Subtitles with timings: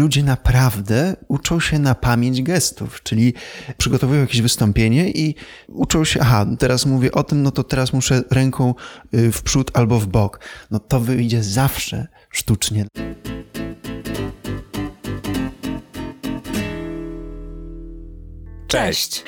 [0.00, 3.34] ludzie naprawdę uczą się na pamięć gestów, czyli
[3.76, 5.34] przygotowują jakieś wystąpienie i
[5.68, 8.74] uczą się, aha, teraz mówię o tym, no to teraz muszę ręką
[9.14, 10.40] y, w przód albo w bok.
[10.70, 12.86] No to wyjdzie zawsze sztucznie.
[18.66, 19.24] Cześć!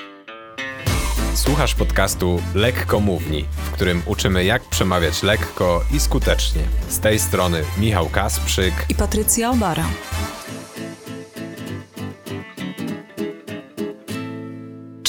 [1.34, 6.62] Słuchasz podcastu Lekko Mówni, w którym uczymy jak przemawiać lekko i skutecznie.
[6.88, 9.84] Z tej strony Michał Kasprzyk i Patrycja Obara.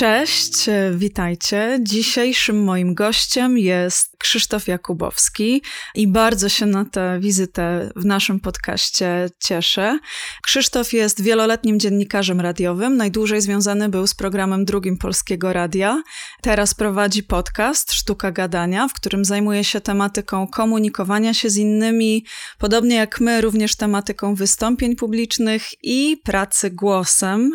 [0.04, 0.54] Cześć,
[0.94, 1.80] witajcie.
[1.82, 5.62] Dzisiejszym moim gościem jest Krzysztof Jakubowski
[5.96, 10.00] i bardzo się na tę wizytę w naszym podcaście cieszę.
[10.42, 16.04] Krzysztof jest wieloletnim dziennikarzem radiowym, najdłużej związany był z programem drugim Polskiego Radia.
[16.42, 22.26] Teraz prowadzi podcast Sztuka Gadania, w którym zajmuje się tematyką komunikowania się z innymi,
[22.58, 27.52] podobnie jak my, również tematyką wystąpień publicznych i pracy głosem,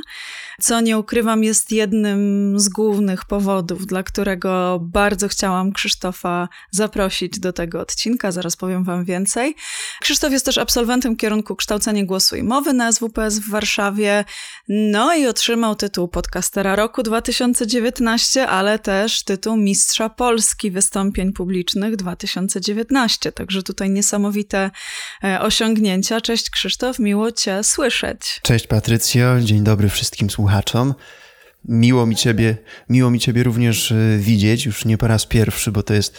[0.61, 7.53] co nie ukrywam jest jednym z głównych powodów, dla którego bardzo chciałam Krzysztofa zaprosić do
[7.53, 9.55] tego odcinka, zaraz powiem Wam więcej.
[10.01, 14.25] Krzysztof jest też absolwentem kierunku kształcenie głosu i mowy na SWPS w Warszawie,
[14.69, 23.33] no i otrzymał tytuł podcastera roku 2019, ale też tytuł Mistrza Polski Wystąpień Publicznych 2019,
[23.33, 24.71] także tutaj niesamowite
[25.25, 26.21] e, osiągnięcia.
[26.21, 28.41] Cześć Krzysztof, miło Cię słyszeć.
[28.43, 30.48] Cześć Patrycjo, dzień dobry wszystkim słuchaczom.
[31.65, 32.57] Miło mi Ciebie,
[32.89, 36.19] miło mi Ciebie również e, widzieć, już nie po raz pierwszy, bo to jest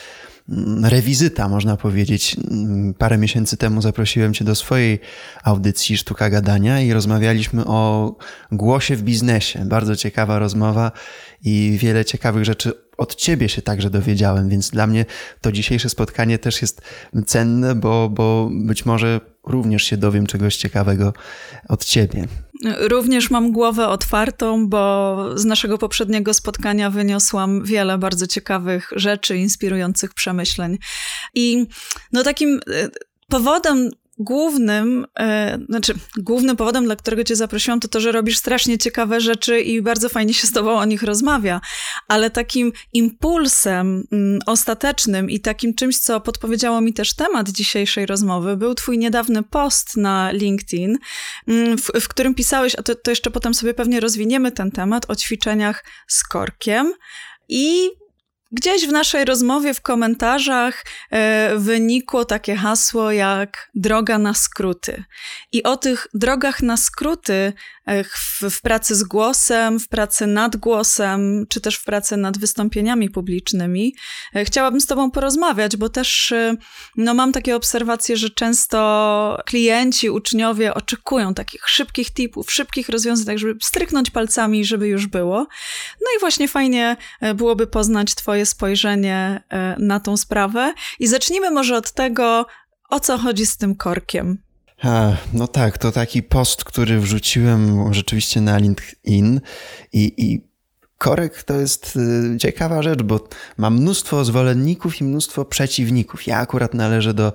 [0.83, 2.35] rewizyta, można powiedzieć.
[2.97, 4.99] Parę miesięcy temu zaprosiłem Cię do swojej
[5.43, 8.15] audycji Sztuka Gadania i rozmawialiśmy o
[8.51, 9.65] głosie w biznesie.
[9.65, 10.91] Bardzo ciekawa rozmowa
[11.43, 15.05] i wiele ciekawych rzeczy od Ciebie się także dowiedziałem, więc dla mnie
[15.41, 16.81] to dzisiejsze spotkanie też jest
[17.25, 21.13] cenne, bo, bo być może również się dowiem czegoś ciekawego
[21.69, 22.27] od Ciebie.
[22.65, 30.13] Również mam głowę otwartą, bo z naszego poprzedniego spotkania wyniosłam wiele bardzo ciekawych rzeczy, inspirujących
[30.13, 30.77] przemyśleń.
[31.33, 31.65] I
[32.11, 32.89] no takim e,
[33.27, 38.77] powodem głównym, e, znaczy głównym powodem, dla którego cię zaprosiłam, to to, że robisz strasznie
[38.77, 41.61] ciekawe rzeczy i bardzo fajnie się z tobą o nich rozmawia,
[42.07, 48.57] ale takim impulsem mm, ostatecznym i takim czymś, co podpowiedziało mi też temat dzisiejszej rozmowy,
[48.57, 50.97] był twój niedawny post na LinkedIn,
[51.47, 55.09] mm, w, w którym pisałeś, a to, to jeszcze potem sobie pewnie rozwiniemy ten temat,
[55.09, 56.93] o ćwiczeniach z korkiem.
[57.49, 57.89] I
[58.51, 65.03] Gdzieś w naszej rozmowie w komentarzach e, wynikło takie hasło jak droga na skróty.
[65.51, 67.53] I o tych drogach na skróty
[68.03, 73.09] w, w, pracy z głosem, w pracy nad głosem, czy też w pracy nad wystąpieniami
[73.09, 73.95] publicznymi
[74.45, 76.55] chciałabym z Tobą porozmawiać, bo też e,
[76.97, 83.39] no, mam takie obserwacje, że często klienci, uczniowie oczekują takich szybkich tipów, szybkich rozwiązań, tak
[83.39, 85.37] żeby stryknąć palcami, żeby już było.
[86.01, 90.73] No i właśnie fajnie e, byłoby poznać Twoje Twoje spojrzenie e, na tą sprawę.
[90.99, 92.45] I zacznijmy może od tego,
[92.89, 94.37] o co chodzi z tym korkiem.
[94.81, 99.41] A, no tak, to taki post, który wrzuciłem rzeczywiście na LinkedIn
[99.93, 100.48] i, i
[100.99, 101.95] Korek to jest
[102.35, 103.27] y, ciekawa rzecz, bo
[103.57, 106.27] ma mnóstwo zwolenników i mnóstwo przeciwników.
[106.27, 107.33] Ja akurat należę do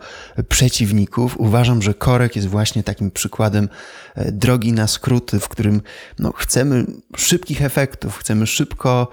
[0.49, 1.41] przeciwników.
[1.41, 3.69] Uważam, że korek jest właśnie takim przykładem
[4.15, 5.83] e, drogi na skróty, w którym
[6.19, 6.87] no, chcemy
[7.17, 9.09] szybkich efektów, chcemy szybko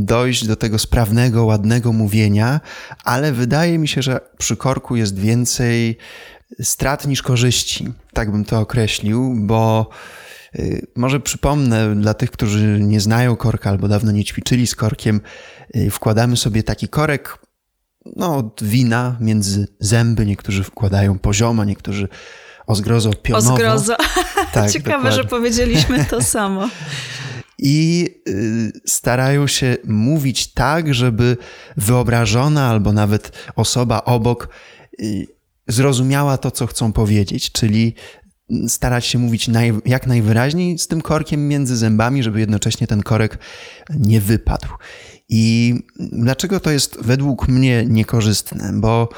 [0.00, 2.60] dojść do tego sprawnego, ładnego mówienia,
[3.04, 5.98] ale wydaje mi się, że przy korku jest więcej
[6.62, 7.92] strat niż korzyści.
[8.12, 9.90] Tak bym to określił, bo
[10.96, 15.20] może przypomnę dla tych, którzy nie znają korka albo dawno nie ćwiczyli z korkiem,
[15.76, 17.38] y, wkładamy sobie taki korek
[18.16, 20.26] no, od wina między zęby.
[20.26, 22.08] Niektórzy wkładają poziomo, niektórzy
[22.66, 23.54] o zgrozo pionowo.
[23.54, 23.96] O zgrozo.
[24.52, 25.22] Tak, Ciekawe, dokładnie.
[25.22, 26.68] że powiedzieliśmy to samo.
[27.58, 31.36] I y, starają się mówić tak, żeby
[31.76, 34.48] wyobrażona albo nawet osoba obok
[35.68, 37.94] zrozumiała to, co chcą powiedzieć, czyli
[38.68, 43.38] starać się mówić naj, jak najwyraźniej z tym korkiem między zębami, żeby jednocześnie ten korek
[43.90, 44.68] nie wypadł.
[45.28, 48.72] I dlaczego to jest według mnie niekorzystne?
[48.74, 49.08] Bo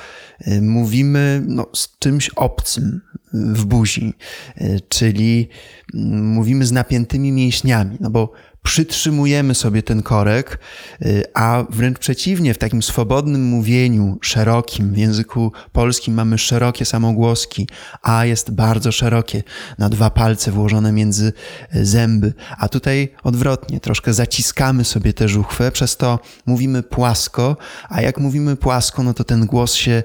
[0.47, 3.01] y, mówimy no, z czymś obcym
[3.33, 4.15] w buzi,
[4.61, 5.49] y, czyli
[5.95, 8.33] mm, mówimy z napiętymi mięśniami, no bo
[8.63, 10.59] przytrzymujemy sobie ten korek,
[11.03, 17.69] y, a wręcz przeciwnie, w takim swobodnym mówieniu, szerokim, w języku polskim mamy szerokie samogłoski,
[18.03, 19.43] a jest bardzo szerokie,
[19.79, 21.33] na dwa palce włożone między
[21.77, 27.57] y, zęby, a tutaj odwrotnie, troszkę zaciskamy sobie tę żuchwę, przez to mówimy płasko,
[27.89, 30.03] a jak mówimy płasko, no to ten głos się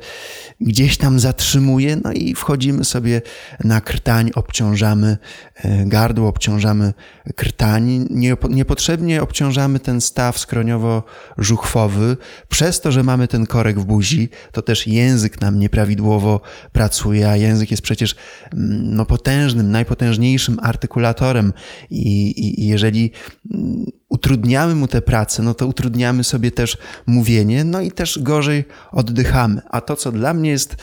[0.62, 3.22] gdzieś tam zatrzymuje, no i wchodzimy sobie
[3.64, 5.18] na krtań, obciążamy
[5.66, 6.94] y, gardło, obciążamy
[7.36, 12.18] krtań, nie niepotrzebnie obciążamy ten staw skroniowo-żuchwowy.
[12.50, 16.42] Przez to, że mamy ten korek w buzi, to też język nam nieprawidłowo
[16.72, 18.16] pracuje, a język jest przecież
[18.54, 21.54] mm, no, potężnym, najpotężniejszym artykulatorem
[21.90, 23.12] i, i jeżeli
[23.54, 28.66] mm, utrudniamy mu tę pracę, no to utrudniamy sobie też mówienie, no i też gorzej
[28.92, 29.62] oddychamy.
[29.70, 30.76] A to, co dla mnie jest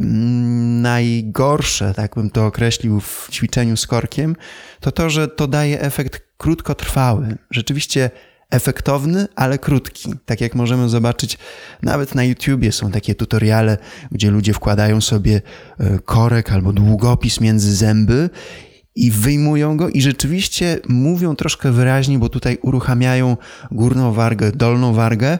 [0.00, 4.36] mm, najgorsze, tak bym to określił w ćwiczeniu z korkiem,
[4.80, 7.36] to to, że to daje efekt krótkotrwały.
[7.50, 8.10] Rzeczywiście
[8.50, 10.14] efektowny, ale krótki.
[10.26, 11.38] Tak jak możemy zobaczyć,
[11.82, 13.78] nawet na YouTubie są takie tutoriale,
[14.12, 15.40] gdzie ludzie wkładają sobie
[15.78, 18.30] e, korek albo długopis między zęby
[18.98, 23.36] i wyjmują go i rzeczywiście mówią troszkę wyraźniej, bo tutaj uruchamiają
[23.70, 25.38] górną wargę, dolną wargę,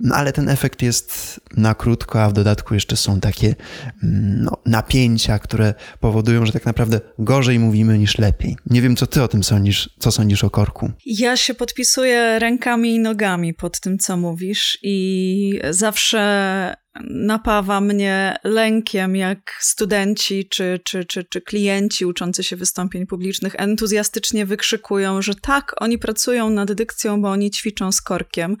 [0.00, 3.54] no ale ten efekt jest na krótko, a w dodatku jeszcze są takie
[4.02, 8.56] mm, no, napięcia, które powodują, że tak naprawdę gorzej mówimy niż lepiej.
[8.66, 10.90] Nie wiem, co ty o tym sądzisz, co sądzisz o korku?
[11.06, 19.16] Ja się podpisuję rękami i nogami pod tym, co mówisz i zawsze napawa mnie lękiem,
[19.16, 25.74] jak studenci czy, czy, czy, czy klienci uczący się wystąpień publicznych entuzjastycznie wykrzykują, że tak,
[25.76, 28.56] oni pracują nad dykcją, bo oni ćwiczą z korkiem,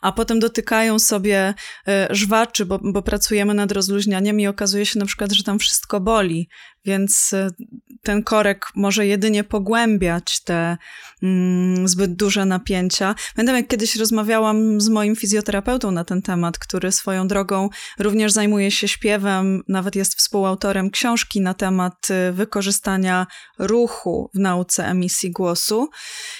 [0.00, 1.54] a potem dotykają sobie
[1.88, 6.00] e, żwaczy, bo, bo pracujemy nad rozluźnianiem i okazuje się na przykład, że tam wszystko
[6.00, 6.48] boli,
[6.84, 7.50] więc e,
[8.02, 10.76] ten korek może jedynie pogłębiać te
[11.22, 13.14] mm, zbyt duże napięcia.
[13.36, 17.68] Pamiętam, jak kiedyś rozmawiałam z moim fizjoterapeutą na ten temat, który swoją drogą
[17.98, 23.26] również zajmuje się śpiewem, nawet jest współautorem książki na temat e, wykorzystania
[23.58, 25.90] ruchu w nauce emisji głosu.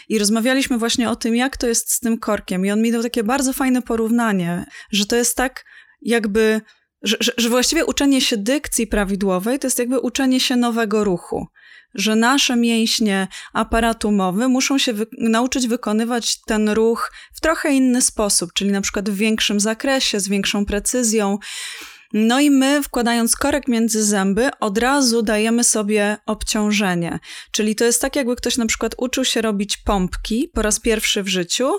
[0.08, 2.66] I rozmawialiśmy właśnie o tym, jak to jest z tym korkiem.
[2.66, 5.64] I on mi dał takie bardzo fajne porównanie, że to jest tak,
[6.02, 6.60] jakby
[7.02, 11.46] że, że, właściwie uczenie się dykcji prawidłowej to jest jakby uczenie się nowego ruchu.
[11.94, 18.02] Że nasze mięśnie aparatu mowy muszą się wy nauczyć wykonywać ten ruch w trochę inny
[18.02, 21.38] sposób, czyli na przykład w większym zakresie, z większą precyzją.
[22.12, 27.18] No i my, wkładając korek między zęby, od razu dajemy sobie obciążenie.
[27.52, 31.22] Czyli to jest tak, jakby ktoś na przykład uczył się robić pompki po raz pierwszy
[31.22, 31.72] w życiu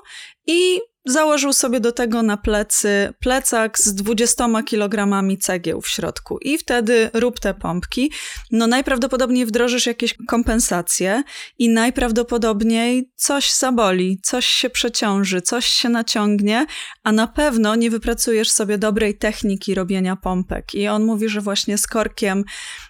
[0.48, 6.58] i założył sobie do tego na plecy plecak z 20 kilogramami cegieł w środku i
[6.58, 8.12] wtedy rób te pompki.
[8.52, 11.24] No najprawdopodobniej wdrożysz jakieś kompensacje
[11.60, 16.66] i najprawdopodobniej coś zaboli, coś się przeciąży, coś się naciągnie,
[17.04, 20.74] a na pewno nie wypracujesz sobie dobrej techniki robienia pompek.
[20.74, 22.44] I on mówi, że właśnie z korkiem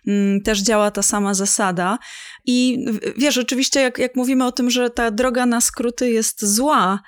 [0.07, 1.99] mm, też działa ta sama zasada.
[2.45, 2.85] I
[3.17, 6.99] wiesz, oczywiście jak, jak mówimy o tym, że ta droga na skróty jest zła,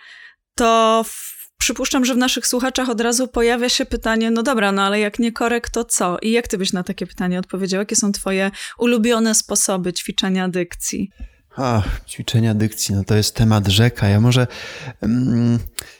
[0.55, 4.81] to w, przypuszczam, że w naszych słuchaczach od razu pojawia się pytanie, no dobra, no
[4.81, 6.17] ale jak nie korek, to co?
[6.21, 7.79] I jak ty byś na takie pytanie odpowiedział?
[7.79, 11.09] Jakie są twoje ulubione sposoby ćwiczenia dykcji?
[11.57, 14.07] A, ćwiczenia dykcji, no to jest temat rzeka.
[14.07, 14.47] Ja może
[15.01, 15.59] um,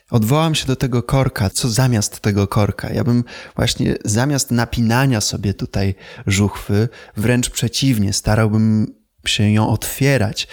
[0.10, 1.50] odwołam się do tego korka.
[1.50, 2.90] Co zamiast tego korka?
[2.90, 3.24] Ja bym
[3.56, 5.96] właśnie zamiast napinania sobie tutaj
[6.28, 8.96] żuchwy, wręcz przeciwnie, starałbym
[9.30, 10.48] się ją otwierać.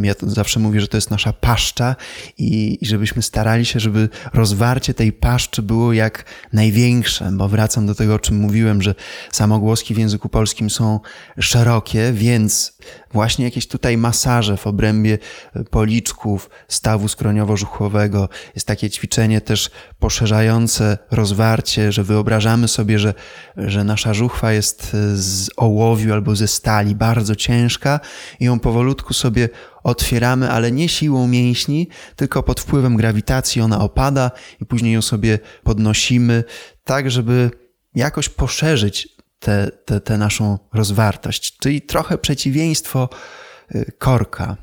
[0.00, 1.96] Ja zawsze mówię, że to jest nasza paszcza
[2.38, 7.94] i, i żebyśmy starali się, żeby rozwarcie tej paszczy było jak największe, bo wracam do
[7.94, 8.94] tego, o czym mówiłem, że
[9.32, 11.00] samogłoski w języku polskim są
[11.40, 12.78] szerokie, więc
[13.12, 15.18] właśnie jakieś tutaj masaże w obrębie
[15.70, 18.28] policzków, stawu skroniowo-żuchwowego.
[18.54, 23.14] Jest takie ćwiczenie też poszerzające rozwarcie, że wyobrażamy sobie, że,
[23.56, 27.89] że nasza żuchwa jest z ołowiu albo ze stali, bardzo ciężka
[28.40, 29.48] i ją powolutku sobie
[29.84, 34.30] otwieramy, ale nie siłą mięśni, tylko pod wpływem grawitacji ona opada
[34.60, 36.44] i później ją sobie podnosimy,
[36.84, 37.50] tak żeby
[37.94, 39.08] jakoś poszerzyć
[40.04, 43.08] tę naszą rozwartość, czyli trochę przeciwieństwo
[43.74, 44.56] y, korka.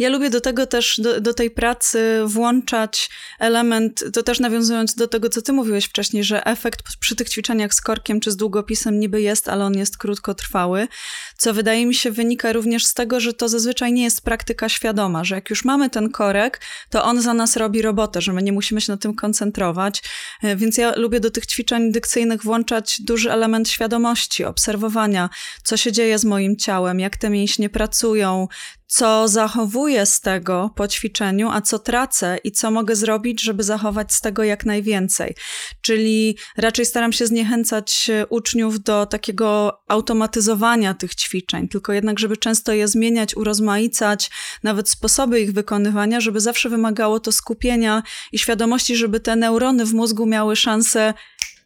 [0.00, 5.08] Ja lubię do tego też, do, do, tej pracy włączać element, to też nawiązując do
[5.08, 9.00] tego, co ty mówiłeś wcześniej, że efekt przy tych ćwiczeniach z korkiem czy z długopisem
[9.00, 10.88] niby jest, ale on jest krótkotrwały,
[11.36, 15.24] co wydaje mi się wynika również z tego, że to zazwyczaj nie jest praktyka świadoma,
[15.24, 18.52] że jak już mamy ten korek, to on za nas robi robotę, że my nie
[18.52, 20.02] musimy się na tym koncentrować,
[20.42, 25.30] e, więc ja lubię do tych ćwiczeń dykcyjnych włączać duży element świadomości, obserwowania,
[25.64, 28.48] co się dzieje z moim ciałem, jak te mięśnie pracują,
[28.90, 34.12] co zachowuję z tego po ćwiczeniu, a co tracę i co mogę zrobić, żeby zachować
[34.14, 35.34] z tego jak najwięcej.
[35.80, 42.72] Czyli raczej staram się zniechęcać uczniów do takiego automatyzowania tych ćwiczeń, tylko jednak, żeby często
[42.72, 44.30] je zmieniać, urozmaicać,
[44.62, 49.94] nawet sposoby ich wykonywania, żeby zawsze wymagało to skupienia i świadomości, żeby te neurony w
[49.94, 51.14] mózgu miały szansę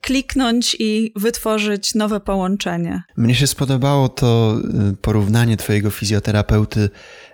[0.05, 3.03] kliknąć i wytworzyć nowe połączenie.
[3.17, 4.57] Mnie się spodobało to
[4.93, 6.91] y, porównanie Twojego fizjoterapeuty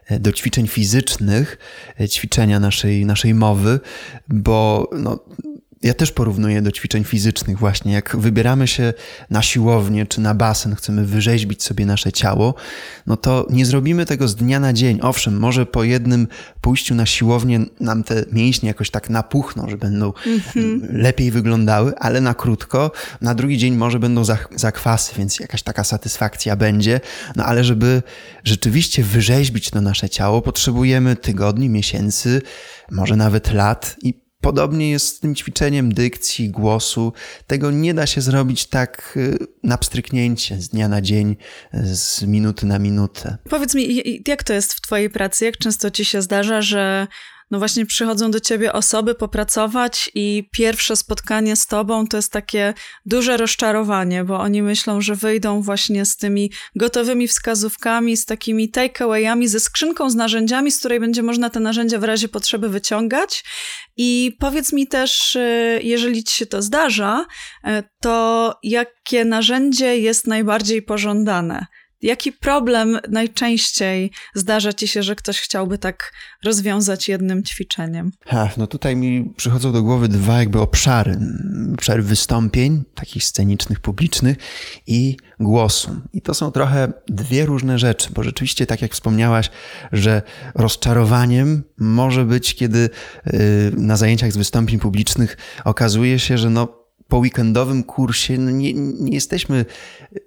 [0.07, 1.59] e, do ćwiczeń fizycznych,
[2.01, 3.81] e, ćwiczenia naszej, naszej mowy,
[4.29, 5.19] bo no,
[5.83, 7.93] ja też porównuję do ćwiczeń fizycznych właśnie.
[7.93, 8.93] Jak wybieramy się
[9.31, 12.55] na siłownię czy na basen, chcemy wyrzeźbić sobie nasze ciało,
[13.07, 14.99] no to nie zrobimy tego z dnia na dzień.
[15.03, 16.29] Owszem, może po jednym
[16.61, 20.81] pójściu na siłownię nam te mięśnie jakoś tak napuchną, że będą mm-hmm.
[20.93, 24.23] lepiej wyglądały, ale na krótko, na drugi dzień może będą
[24.57, 27.01] zakwasy, więc jakaś taka satysfakcja będzie.
[27.37, 28.03] No ale żeby
[28.45, 32.43] rzeczywiście wyrzeźbić to nasze ciało, potrzebujemy tygodni, miesięcy,
[32.91, 37.13] może nawet lat i Podobnie jest z tym ćwiczeniem dykcji, głosu.
[37.47, 41.37] Tego nie da się zrobić tak y, na pstryknięcie z dnia na dzień,
[41.73, 43.37] z minuty na minutę.
[43.51, 45.45] Powiedz mi, jak to jest w Twojej pracy?
[45.45, 47.07] Jak często Ci się zdarza, że
[47.51, 52.75] no właśnie przychodzą do ciebie osoby popracować i pierwsze spotkanie z tobą to jest takie
[53.07, 59.49] duże rozczarowanie, bo oni myślą, że wyjdą właśnie z tymi gotowymi wskazówkami, z takimi takeawayami,
[59.49, 63.45] ze skrzynką z narzędziami, z której będzie można te narzędzia w razie potrzeby wyciągać.
[63.97, 67.27] I powiedz mi też, y, jeżeli ci się to zdarza,
[67.67, 67.69] y,
[68.01, 71.67] to jakie narzędzie jest najbardziej pożądane?
[72.03, 76.13] Jaki problem najczęściej zdarza ci się, że ktoś chciałby tak
[76.45, 78.13] rozwiązać jednym ćwiczeniem?
[78.27, 81.19] Ha, no tutaj mi przychodzą do głowy dwa jakby obszary.
[81.75, 84.37] Obszar wystąpień, takich scenicznych, publicznych
[84.87, 86.01] i głosu.
[86.13, 89.51] I to są trochę dwie różne rzeczy, bo rzeczywiście, tak jak wspomniałaś,
[89.93, 90.23] że
[90.55, 92.91] rozczarowaniem może być, kiedy
[93.27, 96.80] y, na zajęciach z wystąpień publicznych okazuje się, że no
[97.11, 99.65] po weekendowym kursie no nie, nie jesteśmy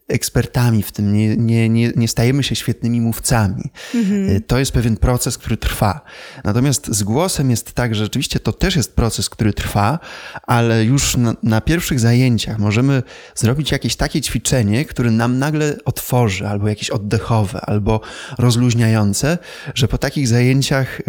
[0.08, 3.64] ekspertami w tym, nie, nie, nie, nie stajemy się świetnymi mówcami.
[3.96, 4.42] Mhm.
[4.48, 6.02] To jest pewien proces, który trwa.
[6.44, 10.00] Natomiast z głosem jest tak, że rzeczywiście to też jest proces, który trwa,
[10.48, 13.04] ale już na, na pierwszych zajęciach możemy
[13.36, 18.02] zrobić jakieś takie ćwiczenie, które nam nagle otworzy, albo jakieś oddechowe, albo
[18.38, 19.38] rozluźniające,
[19.76, 21.04] że po takich zajęciach y,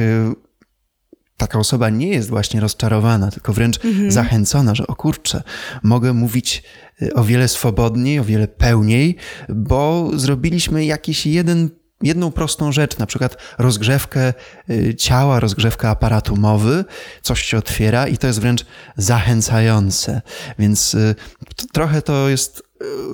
[1.36, 4.12] taka osoba nie jest właśnie rozczarowana, tylko wręcz mhm.
[4.12, 5.42] zachęcona, że o kurczę,
[5.82, 6.62] mogę mówić
[7.02, 9.16] y, o wiele swobodniej, o wiele pełniej,
[9.48, 11.70] bo zrobiliśmy jakiś jeden
[12.02, 14.34] jedną prostą rzecz, na przykład rozgrzewkę
[14.70, 16.84] y, ciała, rozgrzewkę aparatu mowy,
[17.22, 20.22] coś się otwiera i to jest wręcz zachęcające.
[20.58, 21.14] Więc y,
[21.56, 22.62] to, trochę to jest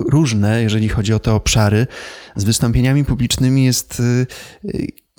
[0.09, 1.87] różne, jeżeli chodzi o te obszary.
[2.35, 4.01] Z wystąpieniami publicznymi jest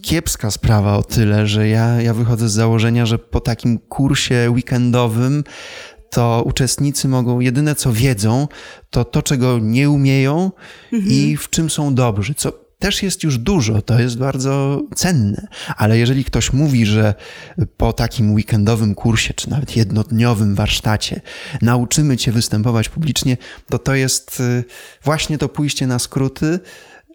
[0.02, 5.44] kiepska sprawa o tyle, że ja, ja wychodzę z założenia, że po takim kursie weekendowym
[6.10, 8.48] to uczestnicy mogą, jedyne co wiedzą,
[8.90, 10.50] to to, czego nie umieją
[10.92, 11.12] mhm.
[11.12, 15.48] i w czym są dobrzy, co też jest już dużo, to jest bardzo cenne.
[15.76, 17.14] Ale jeżeli ktoś mówi, że
[17.76, 21.20] po takim weekendowym kursie, czy nawet jednodniowym warsztacie
[21.62, 23.36] nauczymy cię występować publicznie,
[23.70, 24.64] to to jest y,
[25.04, 26.60] właśnie to pójście na skróty,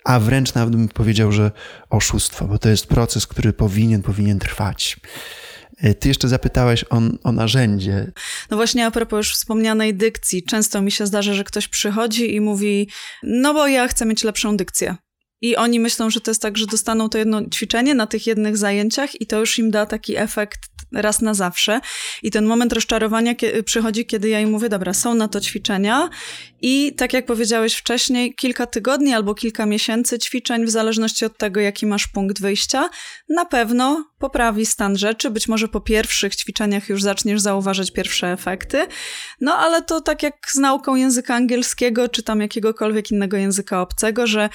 [0.07, 1.51] a wręcz nawet bym powiedział, że
[1.89, 4.99] oszustwo, bo to jest proces, który powinien, powinien trwać.
[5.77, 8.11] E, ty jeszcze zapytałeś o, o, narzędzie.
[8.49, 10.43] No właśnie, a propos już wspomnianej dykcji.
[10.43, 12.89] Często mi się zdarza, że ktoś przychodzi i mówi:
[13.23, 14.95] No, bo ja chcę mieć lepszą dykcję.
[15.41, 18.57] I oni myślą, że to jest tak, że dostaną to jedno ćwiczenie na tych jednych
[18.57, 20.59] zajęciach i to już im da taki efekt
[20.93, 21.79] raz na zawsze.
[22.23, 23.33] I ten moment rozczarowania
[23.65, 26.09] przychodzi, kiedy ja im mówię, dobra, są na to ćwiczenia
[26.61, 31.59] i tak jak powiedziałeś wcześniej, kilka tygodni albo kilka miesięcy ćwiczeń, w zależności od tego,
[31.59, 32.89] jaki masz punkt wyjścia,
[33.29, 35.29] na pewno poprawi stan rzeczy.
[35.29, 38.87] Być może po pierwszych ćwiczeniach już zaczniesz zauważać pierwsze efekty.
[39.41, 44.27] No ale to tak jak z nauką języka angielskiego, czy tam jakiegokolwiek innego języka obcego,
[44.27, 44.49] że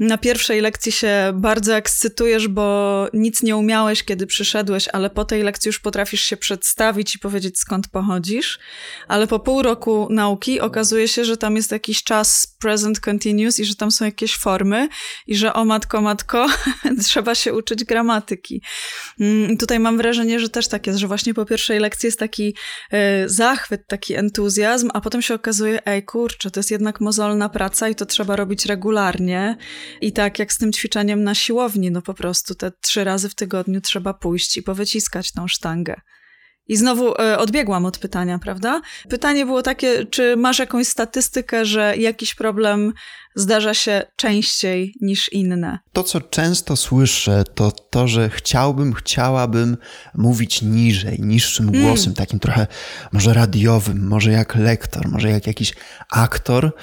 [0.00, 5.42] na pierwszej lekcji się bardzo ekscytujesz, bo nic nie umiałeś, kiedy przyszedłeś, ale po tej
[5.42, 8.58] lekcji już potrafisz się przedstawić i powiedzieć skąd pochodzisz.
[9.08, 13.64] Ale po pół roku nauki okazuje się, że tam jest jakiś czas present continuous i
[13.64, 14.88] że tam są jakieś formy
[15.26, 16.46] i że o matko, matko,
[17.06, 18.62] trzeba się uczyć gramatyki.
[19.20, 22.18] Mm, I tutaj mam wrażenie, że też tak jest, że właśnie po pierwszej lekcji jest
[22.18, 22.54] taki
[22.92, 27.88] y, zachwyt, taki entuzjazm, a potem się okazuje, ej kurczę, to jest jednak mozolna praca
[27.88, 29.56] i to trzeba robić regularnie.
[30.00, 33.34] I tak jak z tym ćwiczeniem na siłowni, no po prostu te trzy razy w
[33.34, 36.00] tygodniu trzeba pójść i powyciskać tą sztangę.
[36.68, 38.80] I znowu e, odbiegłam od pytania, prawda?
[39.08, 42.92] Pytanie było takie, czy masz jakąś statystykę, że jakiś problem
[43.34, 45.78] zdarza się częściej niż inne?
[45.92, 49.76] To, co często słyszę, to to, że chciałbym, chciałabym
[50.14, 51.82] mówić niżej, niższym mm.
[51.82, 52.66] głosem, takim trochę
[53.12, 55.74] może radiowym, może jak lektor, może jak jakiś
[56.10, 56.74] aktor.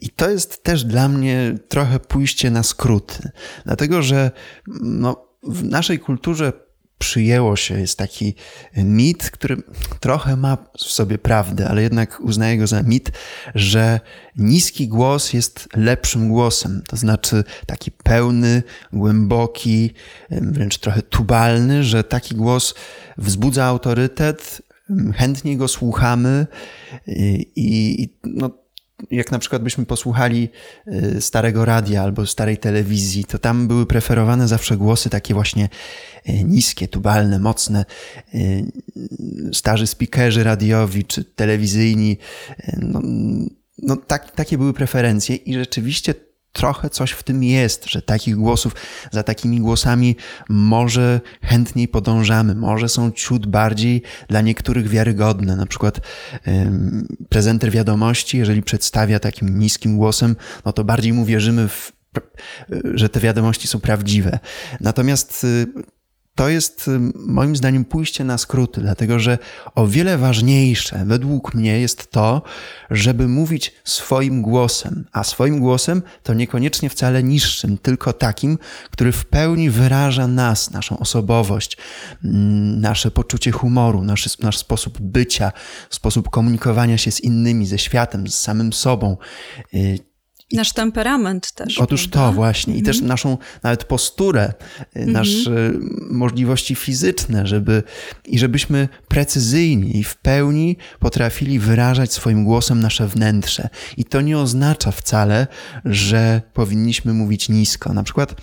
[0.00, 3.30] I to jest też dla mnie trochę pójście na skróty,
[3.64, 4.30] dlatego że
[4.82, 6.52] no, w naszej kulturze
[7.02, 8.34] przyjęło się, jest taki
[8.76, 9.56] mit, który
[10.00, 13.10] trochę ma w sobie prawdę, ale jednak uznaję go za mit,
[13.54, 14.00] że
[14.36, 16.82] niski głos jest lepszym głosem.
[16.88, 19.90] To znaczy taki pełny, głęboki,
[20.30, 22.74] wręcz trochę tubalny, że taki głos
[23.18, 24.62] wzbudza autorytet,
[25.14, 26.46] chętnie go słuchamy
[27.06, 28.50] i, i no,
[29.10, 30.48] jak na przykład byśmy posłuchali
[30.88, 35.68] y, starego radia albo starej telewizji, to tam były preferowane zawsze głosy takie właśnie
[36.28, 37.84] y, niskie, tubalne, mocne.
[38.34, 38.72] Y,
[39.52, 42.18] starzy speakerzy radiowi czy telewizyjni,
[42.78, 43.00] no,
[43.78, 46.14] no tak, takie były preferencje i rzeczywiście
[46.52, 48.74] trochę coś w tym jest, że takich głosów,
[49.10, 50.16] za takimi głosami
[50.48, 55.56] może chętniej podążamy, może są ciut bardziej dla niektórych wiarygodne.
[55.56, 56.00] Na przykład
[56.48, 61.92] ym, prezenter wiadomości, jeżeli przedstawia takim niskim głosem, no to bardziej mu wierzymy w
[62.94, 64.38] że te wiadomości są prawdziwe.
[64.80, 65.66] Natomiast y,
[66.34, 69.38] to jest moim zdaniem pójście na skróty, dlatego że
[69.74, 72.42] o wiele ważniejsze według mnie jest to,
[72.90, 78.58] żeby mówić swoim głosem, a swoim głosem to niekoniecznie wcale niższym, tylko takim,
[78.90, 81.76] który w pełni wyraża nas, naszą osobowość,
[82.76, 85.52] nasze poczucie humoru, nasz, nasz sposób bycia,
[85.90, 89.16] sposób komunikowania się z innymi, ze światem, z samym sobą.
[89.74, 90.11] Y,
[90.52, 91.78] Nasz temperament też.
[91.78, 92.28] Otóż prawda?
[92.28, 92.74] to właśnie.
[92.74, 92.86] I mm.
[92.86, 93.08] też mhm.
[93.08, 94.52] naszą nawet posturę,
[94.94, 95.12] mm.
[95.12, 95.72] nasze
[96.10, 97.82] możliwości fizyczne, żeby
[98.24, 103.68] i żebyśmy precyzyjnie i w pełni potrafili wyrażać swoim głosem nasze wnętrze.
[103.96, 105.46] I to nie oznacza wcale,
[105.84, 107.92] że powinniśmy mówić nisko.
[107.92, 108.34] Na przykład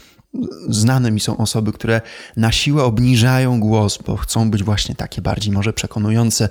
[0.70, 2.02] znane mi są osoby, które
[2.38, 6.50] na siłę obniżają głos, bo chcą być właśnie takie bardziej może przekonujące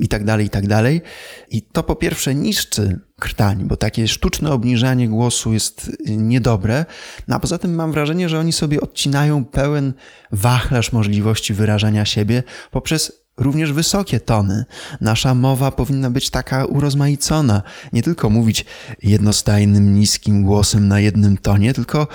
[0.00, 1.02] i tak dalej, i tak dalej.
[1.50, 6.84] I to po pierwsze niszczy krtań, bo takie sztuczne obniżanie głosu jest niedobre,
[7.28, 9.92] no a poza tym mam wrażenie, że oni sobie odcinają pełen
[10.32, 14.64] wachlarz możliwości wyrażania siebie poprzez również wysokie tony.
[15.00, 17.62] Nasza mowa powinna być taka urozmaicona.
[17.92, 18.64] Nie tylko mówić
[19.02, 22.08] jednostajnym, niskim głosem na jednym tonie, tylko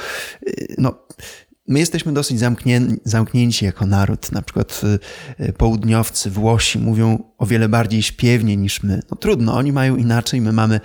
[0.48, 1.04] y, no,
[1.68, 4.32] My jesteśmy dosyć zamknię, zamknięci jako naród.
[4.32, 4.82] Na przykład
[5.40, 9.02] y, y, południowcy, Włosi mówią o wiele bardziej śpiewnie niż my.
[9.12, 10.80] No trudno, oni mają inaczej, my mamy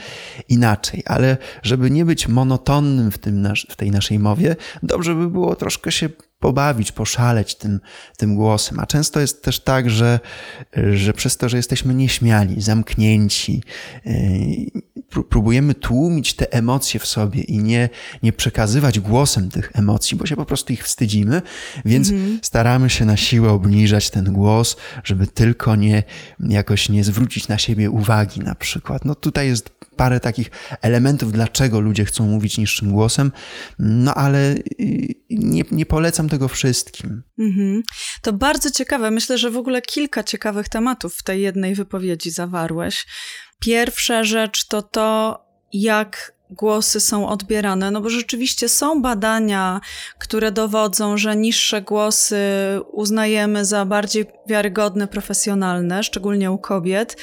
[0.49, 5.57] inaczej, ale żeby nie być monotonnym w, tym w tej naszej mowie, dobrze by było
[5.57, 7.81] troszkę się pobawić, poszaleć tym,
[8.17, 8.81] tym głosem.
[8.81, 10.21] A często jest też tak, że,
[10.93, 13.63] że przez to, że jesteśmy nieśmiali, zamknięci,
[14.05, 17.89] yy, próbujemy tłumić te emocje w sobie i nie,
[18.23, 21.43] nie przekazywać głosem tych emocji, bo się po prostu ich wstydzimy,
[21.85, 22.39] więc -hmm.
[22.43, 26.03] staramy się na siłę obniżać ten głos, żeby tylko nie
[26.41, 29.05] jakoś nie zwrócić na siebie uwagi na przykład.
[29.05, 30.51] No tutaj jest parę takich
[30.83, 33.33] elementów, dlaczego ludzie chcą mówić niższym głosem,
[33.79, 37.23] no ale y, nie, nie polecam tego wszystkim.
[37.39, 37.83] Mhm.
[38.23, 39.11] To bardzo ciekawe.
[39.11, 43.07] Myślę, że w ogóle kilka ciekawych tematów w tej jednej wypowiedzi zawarłeś.
[43.61, 45.41] Pierwsza rzecz to to,
[45.73, 49.81] jak głosy są odbierane, no bo rzeczywiście są badania,
[50.19, 52.41] które dowodzą, że niższe głosy
[52.93, 57.17] uznajemy za bardziej wiarygodne, profesjonalne, szczególnie u kobiet,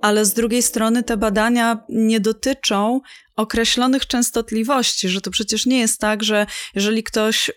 [0.00, 3.00] ale z drugiej strony te badania nie dotyczą
[3.36, 7.50] określonych częstotliwości, że to przecież nie jest tak, że jeżeli ktoś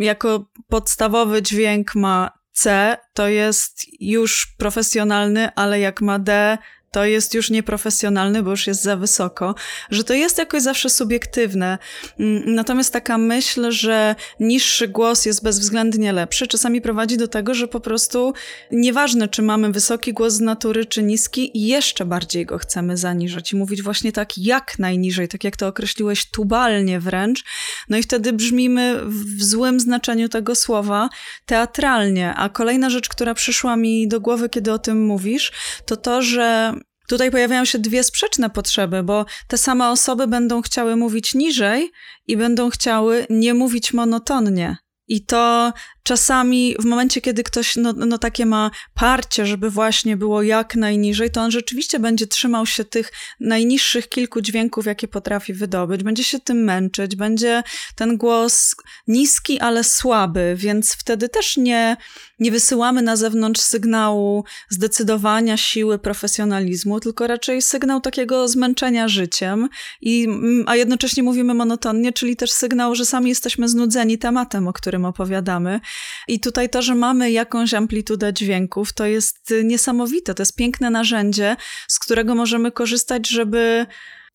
[0.00, 6.58] jako podstawowy dźwięk ma C, to jest już profesjonalny, ale jak ma D,
[6.96, 9.54] to jest już nieprofesjonalny, bo już jest za wysoko,
[9.90, 11.78] że to jest jakoś zawsze subiektywne.
[12.20, 17.68] Mm, natomiast taka myśl, że niższy głos jest bezwzględnie lepszy, czasami prowadzi do tego, że
[17.68, 18.32] po prostu
[18.70, 23.56] nieważne, czy mamy wysoki głos z natury, czy niski, jeszcze bardziej go chcemy zaniżyć i
[23.56, 27.44] mówić właśnie tak jak najniżej, tak jak to określiłeś, tubalnie wręcz.
[27.88, 31.08] No i wtedy brzmimy w złym znaczeniu tego słowa
[31.46, 32.34] teatralnie.
[32.34, 35.52] A kolejna rzecz, która przyszła mi do głowy, kiedy o tym mówisz,
[35.86, 36.74] to to, że
[37.08, 41.92] Tutaj pojawiają się dwie sprzeczne potrzeby, bo te same osoby będą chciały mówić niżej
[42.26, 44.76] i będą chciały nie mówić monotonnie.
[45.08, 45.72] I to
[46.06, 51.30] czasami w momencie, kiedy ktoś no, no takie ma parcie, żeby właśnie było jak najniżej,
[51.30, 56.40] to on rzeczywiście będzie trzymał się tych najniższych kilku dźwięków, jakie potrafi wydobyć, będzie się
[56.40, 57.62] tym męczyć, będzie
[57.94, 58.74] ten głos
[59.08, 61.96] niski, ale słaby, więc wtedy też nie,
[62.38, 69.68] nie wysyłamy na zewnątrz sygnału zdecydowania, siły, profesjonalizmu, tylko raczej sygnał takiego zmęczenia życiem,
[70.00, 70.28] i,
[70.66, 75.80] a jednocześnie mówimy monotonnie, czyli też sygnał, że sami jesteśmy znudzeni tematem, o którym opowiadamy.
[76.28, 81.56] I tutaj to, że mamy jakąś amplitudę dźwięków, to jest niesamowite, to jest piękne narzędzie,
[81.88, 83.86] z którego możemy korzystać, żeby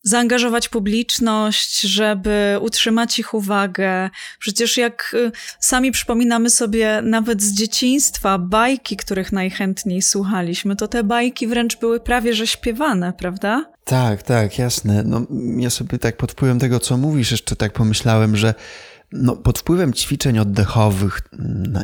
[0.02, 4.10] zaangażować publiczność, żeby utrzymać ich uwagę.
[4.38, 11.04] Przecież jak y, sami przypominamy sobie nawet z dzieciństwa bajki, których najchętniej słuchaliśmy, to te
[11.04, 13.72] bajki wręcz były prawie że śpiewane, prawda?
[13.84, 15.02] Tak, tak, jasne.
[15.06, 18.54] No, ja sobie tak pod wpływem tego, co mówisz, jeszcze tak pomyślałem, że
[19.12, 21.22] no, pod wpływem ćwiczeń oddechowych,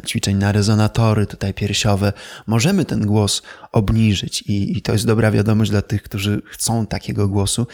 [0.06, 2.12] ćwiczeń na rezonatory tutaj piersiowe,
[2.46, 7.28] możemy ten głos obniżyć i, i to jest dobra wiadomość dla tych, którzy chcą takiego
[7.28, 7.66] głosu.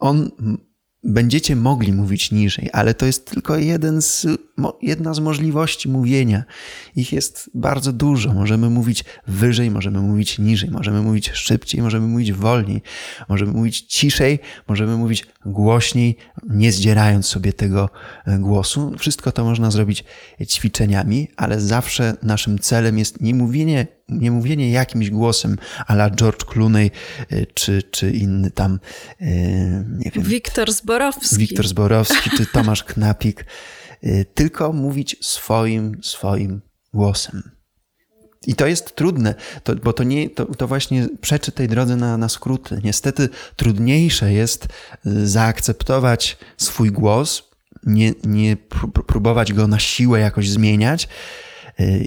[0.00, 0.30] On
[1.04, 4.26] będziecie mogli mówić niżej, ale to jest tylko jeden z,
[4.82, 6.44] jedna z możliwości mówienia.
[6.96, 8.34] Ich jest bardzo dużo.
[8.34, 12.82] Możemy mówić wyżej, możemy mówić niżej, możemy mówić szybciej, możemy mówić wolniej,
[13.28, 14.38] możemy mówić ciszej,
[14.68, 16.16] możemy mówić głośniej,
[16.48, 17.90] nie zdzierając sobie tego
[18.26, 18.92] e, głosu.
[18.98, 20.04] Wszystko to można zrobić
[20.46, 26.90] ćwiczeniami, ale zawsze naszym celem jest nie mówienie nie mówienie jakimś głosem ala George Clooney
[27.32, 28.78] y, czy, czy inny tam,
[29.20, 29.24] y,
[29.98, 30.24] nie wiem.
[30.24, 31.36] Wiktor Zborowski.
[31.36, 33.44] Wiktor Zborowski czy Tomasz Knapik,
[34.34, 36.60] tylko mówić swoim, swoim
[36.94, 37.50] głosem.
[38.46, 42.18] I to jest trudne, to, bo to, nie, to, to właśnie przeczy tej drodze na,
[42.18, 42.80] na skróty.
[42.84, 44.68] Niestety trudniejsze jest
[45.24, 47.42] zaakceptować swój głos,
[47.86, 48.56] nie, nie
[49.06, 51.08] próbować go na siłę jakoś zmieniać,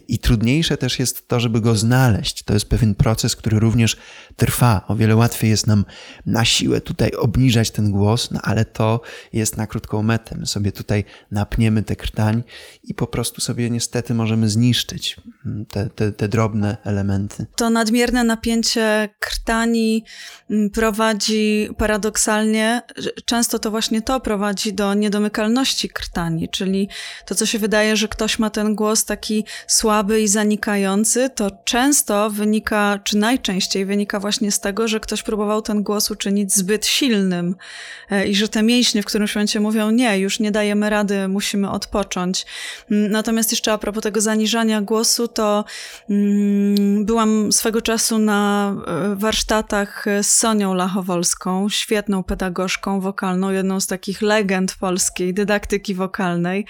[0.08, 2.43] i trudniejsze też jest to, żeby go znaleźć.
[2.43, 3.97] To jest pewien proces, który również
[4.36, 4.86] trwa.
[4.88, 5.86] O wiele łatwiej jest nam
[6.25, 9.01] na siłę tutaj obniżać ten głos, no ale to
[9.34, 10.36] jest na krótką metę.
[10.39, 12.43] My sobie tutaj napniemy tę krtań
[12.84, 15.15] i po prostu sobie niestety możemy zniszczyć
[15.69, 17.45] te, te, te drobne elementy.
[17.55, 20.03] To nadmierne napięcie krtani
[20.49, 22.82] mm, prowadzi paradoksalnie,
[23.25, 26.89] często to właśnie to prowadzi do niedomykalności krtani, czyli
[27.25, 32.30] to, co się wydaje, że ktoś ma ten głos taki słaby i zanikający, to często
[32.30, 37.56] wynika, czy najczęściej wynika właśnie z tego, że ktoś próbował ten głos uczynić zbyt silnym
[38.10, 41.69] e, i że te mięśnie w którymś momencie mówią nie, już nie dajemy rady, musimy
[41.69, 42.45] odpocząć.
[42.91, 45.65] Mm, natomiast jeszcze a propos tego zaniżania głosu, to
[46.10, 53.88] mm, byłam swego czasu na e, warsztatach z Sonią Lachowolską, świetną pedagogzką wokalną, jedną z
[53.88, 56.65] takich legend polskiej dydaktyki wokalnej.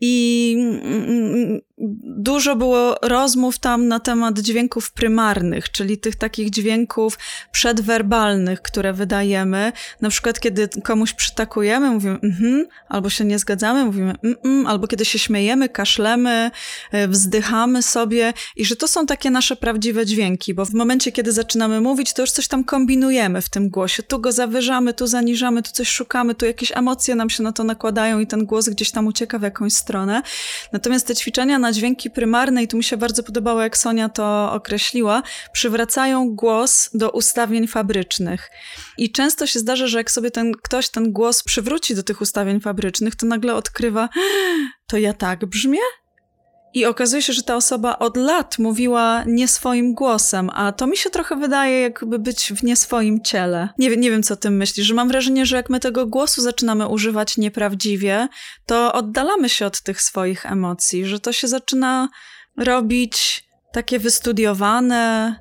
[0.00, 1.60] I mm,
[2.02, 7.18] dużo było rozmów tam na temat dźwięków prymarnych, czyli tych takich dźwięków
[7.52, 9.72] przedwerbalnych, które wydajemy.
[10.00, 15.04] Na przykład, kiedy komuś przytakujemy, mówimy mhm, albo się nie zgadzamy, mówimy mm, albo kiedy
[15.04, 16.50] się śmiejemy, kaszlemy,
[16.92, 21.32] e, wzdychamy sobie i że to są takie nasze prawdziwe dźwięki, bo w momencie, kiedy
[21.32, 24.02] zaczynamy mówić, to już coś tam kombinujemy w tym głosie.
[24.02, 27.64] Tu go zawyżamy, tu zaniżamy, tu coś szukamy, tu jakieś emocje nam się na to
[27.64, 29.87] nakładają i ten głos gdzieś tam ucieka w jakąś stronę.
[30.72, 34.52] Natomiast te ćwiczenia na dźwięki prymarne, i tu mi się bardzo podobało, jak Sonia to
[34.52, 35.22] określiła,
[35.52, 38.50] przywracają głos do ustawień fabrycznych.
[38.98, 42.60] I często się zdarza, że jak sobie ten ktoś ten głos przywróci do tych ustawień
[42.60, 44.08] fabrycznych, to nagle odkrywa,
[44.86, 45.80] to ja tak brzmię?
[46.74, 50.96] I okazuje się, że ta osoba od lat mówiła nie swoim głosem, a to mi
[50.96, 53.68] się trochę wydaje, jakby być w nie swoim ciele.
[53.78, 56.42] Nie, nie wiem, co o tym myślisz, że mam wrażenie, że jak my tego głosu
[56.42, 58.28] zaczynamy używać nieprawdziwie,
[58.66, 62.08] to oddalamy się od tych swoich emocji, że to się zaczyna
[62.56, 65.34] robić takie wystudiowane,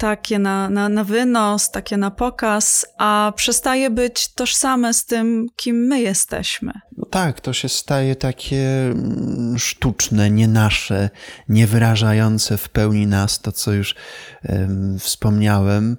[0.00, 5.76] takie na, na, na wynos, takie na pokaz, a przestaje być tożsame z tym, kim
[5.76, 6.72] my jesteśmy.
[6.96, 11.10] No tak, to się staje takie mm, sztuczne, nie nasze,
[11.48, 13.94] nie wyrażające w pełni nas, to co już
[14.48, 15.96] um, wspomniałem.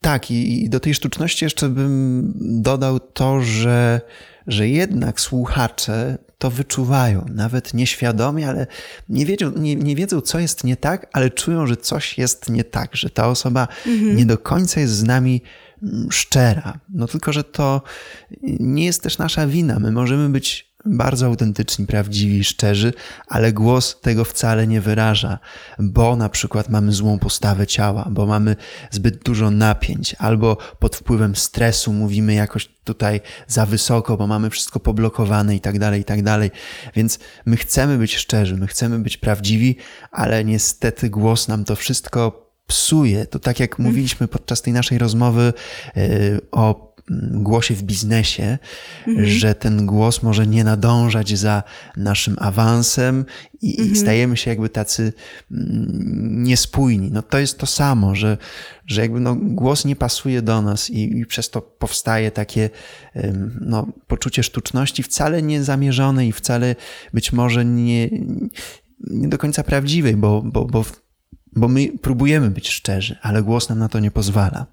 [0.00, 4.00] Tak, i, i do tej sztuczności jeszcze bym dodał to, że,
[4.48, 8.66] że jednak słuchacze to wyczuwają, nawet nieświadomie, ale
[9.08, 12.64] nie wiedzą, nie, nie wiedzą, co jest nie tak, ale czują, że coś jest nie
[12.64, 14.16] tak, że ta osoba mhm.
[14.16, 15.42] nie do końca jest z nami
[15.82, 16.78] mm, szczera.
[16.88, 17.82] No tylko, że to
[18.42, 19.78] nie jest też nasza wina.
[19.78, 22.92] My możemy być bardzo autentyczni, prawdziwi, szczerzy,
[23.28, 25.38] ale głos tego wcale nie wyraża,
[25.78, 28.56] bo na przykład mamy złą postawę ciała, bo mamy
[28.90, 34.80] zbyt dużo napięć, albo pod wpływem stresu mówimy jakoś tutaj za wysoko, bo mamy wszystko
[34.80, 36.50] poblokowane i tak dalej, i tak dalej.
[36.94, 39.76] Więc my chcemy być szczerzy, my chcemy być prawdziwi,
[40.10, 43.26] ale niestety głos nam to wszystko psuje.
[43.26, 45.52] To tak jak mówiliśmy podczas tej naszej rozmowy
[45.96, 46.87] yy, o
[47.32, 48.58] głosie w biznesie,
[49.06, 49.28] mhm.
[49.28, 51.62] że ten głos może nie nadążać za
[51.96, 53.24] naszym awansem
[53.62, 53.96] i, mhm.
[53.96, 55.12] stajemy się jakby tacy
[55.50, 57.10] mm, niespójni.
[57.12, 58.38] No to jest to samo, że,
[58.86, 62.70] że jakby no głos nie pasuje do nas i, i przez to powstaje takie
[63.60, 66.76] no, poczucie sztuczności wcale niezamierzone i wcale
[67.14, 68.08] być może nie,
[69.00, 70.84] nie do końca prawdziwej, bo, bo, bo
[71.58, 74.66] bo my próbujemy być szczerzy, ale głos nam na to nie pozwala.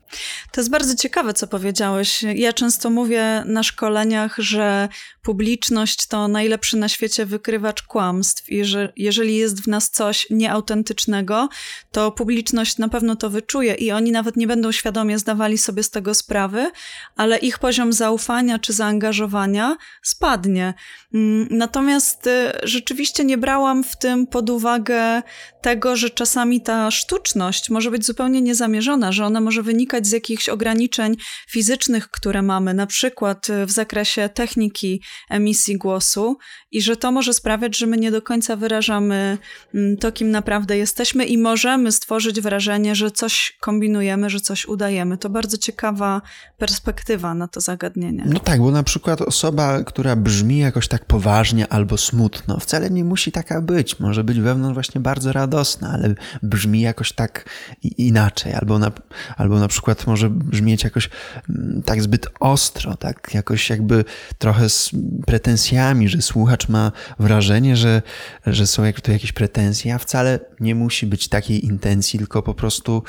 [0.51, 2.23] To jest bardzo ciekawe, co powiedziałeś.
[2.23, 4.89] Ja często mówię na szkoleniach, że
[5.21, 11.49] publiczność to najlepszy na świecie wykrywacz kłamstw i że jeżeli jest w nas coś nieautentycznego,
[11.91, 15.89] to publiczność na pewno to wyczuje i oni nawet nie będą świadomie zdawali sobie z
[15.89, 16.71] tego sprawy,
[17.15, 20.73] ale ich poziom zaufania czy zaangażowania spadnie.
[21.13, 25.21] Mm, natomiast y, rzeczywiście nie brałam w tym pod uwagę
[25.61, 30.49] tego, że czasami ta sztuczność może być zupełnie niezamierzona, że ona może wynikać z jakichś
[30.49, 31.15] ograniczeń
[31.49, 36.37] fizycznych, które mamy, na przykład w zakresie techniki emisji głosu,
[36.71, 39.37] i że to może sprawiać, że my nie do końca wyrażamy
[39.75, 45.17] mm, to, kim naprawdę jesteśmy, i możemy stworzyć wrażenie, że coś kombinujemy, że coś udajemy.
[45.17, 46.21] To bardzo ciekawa
[46.57, 48.23] perspektywa na to zagadnienie.
[48.27, 53.03] No tak, bo na przykład osoba, która brzmi jakoś tak poważnie albo smutno, wcale nie
[53.03, 53.99] musi taka być.
[53.99, 56.15] Może być wewnątrz właśnie bardzo radosna, ale
[56.55, 57.49] brzmi jakoś tak
[57.83, 58.91] inaczej, albo na,
[59.37, 61.09] albo na przykład może brzmieć jakoś
[61.49, 64.05] mm, tak zbyt ostro, tak jakoś jakby
[64.37, 64.91] trochę z
[65.25, 68.01] pretensjami, że słuchacz ma wrażenie, że,
[68.45, 73.03] że są jakieś pretensje, a wcale nie musi być takiej intencji, tylko po prostu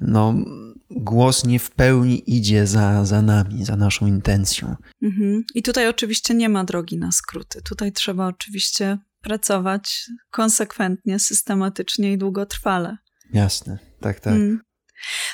[0.00, 0.34] no,
[0.90, 4.76] głos nie w pełni idzie za, za nami, za naszą intencją.
[5.02, 5.44] Mhm.
[5.54, 7.62] I tutaj oczywiście nie ma drogi na skróty.
[7.62, 12.96] Tutaj trzeba oczywiście pracować konsekwentnie, systematycznie i długotrwale.
[13.32, 14.32] Jasne, tak, tak.
[14.32, 14.60] Mm.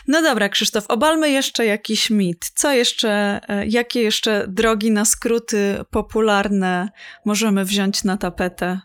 [0.09, 2.50] No dobra, Krzysztof, obalmy jeszcze jakiś mit.
[2.55, 6.88] Co jeszcze, e, jakie jeszcze drogi na skróty popularne
[7.24, 8.81] możemy wziąć na tapetę?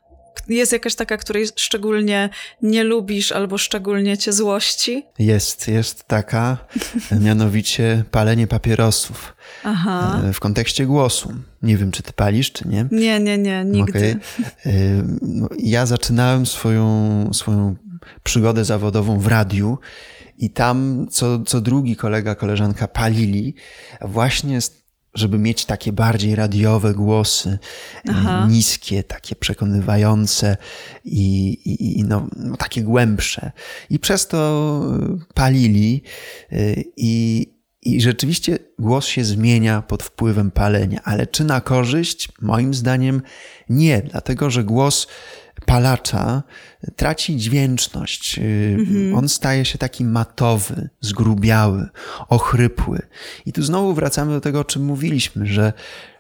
[0.48, 2.30] Jest jakaś taka, której szczególnie
[2.62, 5.06] nie lubisz albo szczególnie cię złości?
[5.20, 6.58] Jest, jest taka,
[7.26, 9.36] mianowicie palenie papierosów.
[9.64, 10.22] Aha.
[10.30, 11.34] E, w kontekście głosu.
[11.62, 12.86] Nie wiem, czy ty palisz, czy nie?
[12.92, 13.90] Nie, nie, nie, nigdy.
[14.00, 14.74] Okay.
[14.74, 17.76] E, no, ja zaczynałem swoją, swoją
[18.24, 19.78] przygodę zawodową w radiu
[20.38, 23.56] i tam co, co drugi kolega, koleżanka palili
[24.02, 24.60] właśnie
[25.18, 28.48] żeby mieć takie bardziej radiowe głosy, e, Aha.
[28.50, 30.58] niskie, takie przekonywające
[31.06, 33.52] i, i, i no, no, takie głębsze.
[33.90, 34.82] I przez to
[35.34, 36.04] palili
[36.98, 37.46] i,
[37.82, 42.30] i rzeczywiście głos się zmienia pod wpływem palenia, ale czy na korzyść?
[42.42, 43.22] Moim zdaniem
[43.70, 45.08] nie, dlatego że głos
[45.66, 46.44] palacza
[46.96, 48.40] traci dźwięczność.
[48.40, 49.16] Mhm.
[49.16, 51.90] On staje się taki matowy, zgrubiały,
[52.30, 53.00] ochrypły.
[53.46, 55.74] I tu znowu wracamy do tego, o czym mówiliśmy, że,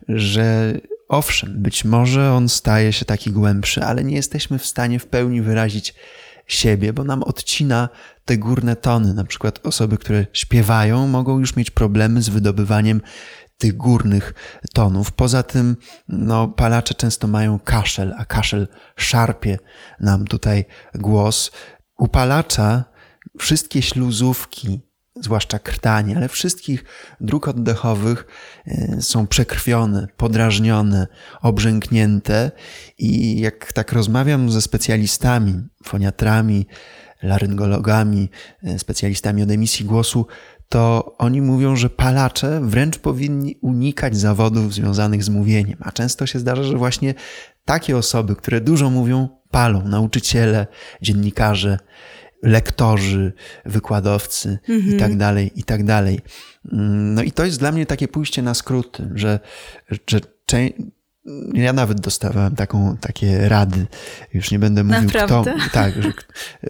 [0.07, 0.73] że
[1.07, 5.41] owszem, być może on staje się taki głębszy, ale nie jesteśmy w stanie w pełni
[5.41, 5.95] wyrazić
[6.47, 7.89] siebie, bo nam odcina
[8.25, 9.13] te górne tony.
[9.13, 13.01] Na przykład osoby, które śpiewają, mogą już mieć problemy z wydobywaniem
[13.57, 14.33] tych górnych
[14.73, 15.11] tonów.
[15.11, 19.59] Poza tym, no, palacze często mają kaszel, a kaszel szarpie
[19.99, 20.65] nam tutaj
[20.95, 21.51] głos.
[21.97, 22.83] U palacza
[23.39, 24.79] wszystkie śluzówki,
[25.21, 26.83] zwłaszcza krtanie, ale wszystkich
[27.21, 28.27] dróg oddechowych
[28.67, 31.07] e, są przekrwione, podrażnione,
[31.41, 32.51] obrzęknięte
[32.97, 36.67] i jak tak rozmawiam ze specjalistami, foniatrami,
[37.23, 38.29] laryngologami,
[38.63, 40.27] e, specjalistami od emisji głosu,
[40.69, 45.77] to oni mówią, że palacze wręcz powinni unikać zawodów związanych z mówieniem.
[45.81, 47.13] A często się zdarza, że właśnie
[47.65, 49.87] takie osoby, które dużo mówią, palą.
[49.87, 50.67] Nauczyciele,
[51.01, 51.79] dziennikarze,
[52.43, 53.33] lektorzy,
[53.65, 54.95] wykładowcy mhm.
[54.95, 56.19] i tak dalej, i tak dalej.
[56.71, 59.39] Mm, no i to jest dla mnie takie pójście na skróty, że,
[60.07, 60.19] że
[61.53, 63.87] ja nawet dostawałem taką, takie rady.
[64.33, 65.53] Już nie będę mówił Naprawdę?
[65.59, 65.69] kto.
[65.73, 65.93] Tak,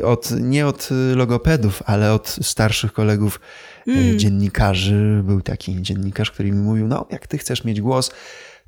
[0.03, 3.39] od, nie od logopedów, ale od starszych kolegów
[3.87, 4.19] mm.
[4.19, 5.21] dziennikarzy.
[5.23, 8.11] Był taki dziennikarz, który mi mówił: No, jak ty chcesz mieć głos,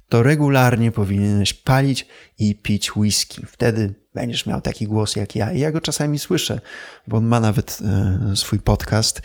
[0.09, 2.07] to regularnie powinieneś palić
[2.39, 3.45] i pić whisky.
[3.47, 5.51] Wtedy będziesz miał taki głos jak ja.
[5.51, 6.59] I ja go czasami słyszę,
[7.07, 7.79] bo on ma nawet
[8.31, 9.21] e, swój podcast.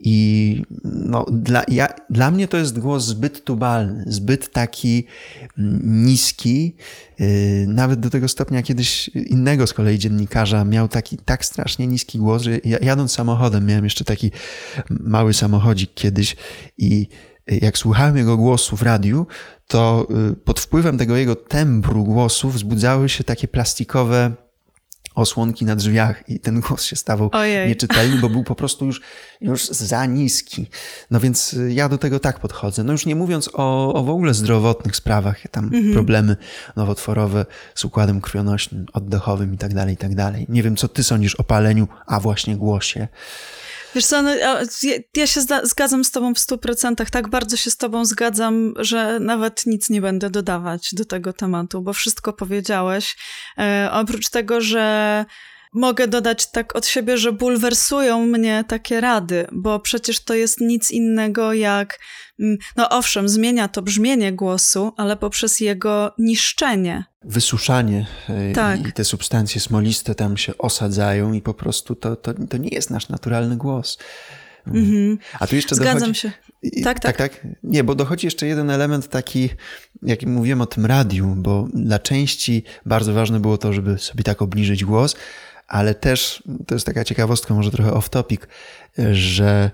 [0.00, 5.04] I no, dla, ja, dla mnie to jest głos zbyt tubalny, zbyt taki
[5.58, 6.76] mm, niski.
[7.18, 7.26] Yy,
[7.66, 12.42] nawet do tego stopnia kiedyś innego z kolei dziennikarza miał taki tak strasznie niski głos,
[12.42, 14.30] że ja, jadąc samochodem miałem jeszcze taki
[14.90, 16.36] mały samochodzik kiedyś
[16.78, 17.08] i
[17.46, 19.26] jak słuchałem jego głosu w radiu,
[19.66, 24.32] to y, pod wpływem tego jego tembru głosu wzbudzały się takie plastikowe
[25.16, 27.68] osłonki na drzwiach i ten głos się stawał Ojej.
[27.68, 29.00] nieczytelny, bo był po prostu już,
[29.40, 30.66] już za niski.
[31.10, 32.84] No więc y, ja do tego tak podchodzę.
[32.84, 35.92] No już nie mówiąc o, o w ogóle zdrowotnych sprawach, tam mhm.
[35.92, 36.36] problemy
[36.76, 40.46] nowotworowe z układem krwionośnym, oddechowym i tak dalej, i tak dalej.
[40.48, 43.08] Nie wiem, co ty sądzisz o paleniu, a właśnie głosie.
[43.96, 44.30] Wiesz co, no,
[45.16, 49.20] ja się zgadzam z tobą w stu procentach, tak bardzo się z tobą zgadzam, że
[49.20, 53.16] nawet nic nie będę dodawać do tego tematu, bo wszystko powiedziałeś.
[53.58, 55.24] E, oprócz tego, że
[55.76, 60.90] mogę dodać tak od siebie, że bulwersują mnie takie rady, bo przecież to jest nic
[60.90, 61.98] innego jak,
[62.40, 67.04] mm, no owszem, zmienia to brzmienie głosu, ale poprzez jego niszczenie.
[67.24, 68.88] Wysuszanie e, tak.
[68.88, 72.90] i te substancje smoliste tam się osadzają i po prostu to, to, to nie jest
[72.90, 73.98] nasz naturalny głos.
[74.66, 75.18] Mhm.
[75.40, 76.20] A tu jeszcze Zgadzam dochodzi...
[76.20, 76.32] się.
[76.84, 77.46] Tak, tak, tak, tak.
[77.62, 79.48] Nie, bo dochodzi jeszcze jeden element taki,
[80.02, 84.42] jak mówiłem o tym radiu, bo dla części bardzo ważne było to, żeby sobie tak
[84.42, 85.16] obniżyć głos,
[85.68, 88.40] ale też to jest taka ciekawostka, może trochę off topic,
[89.12, 89.70] że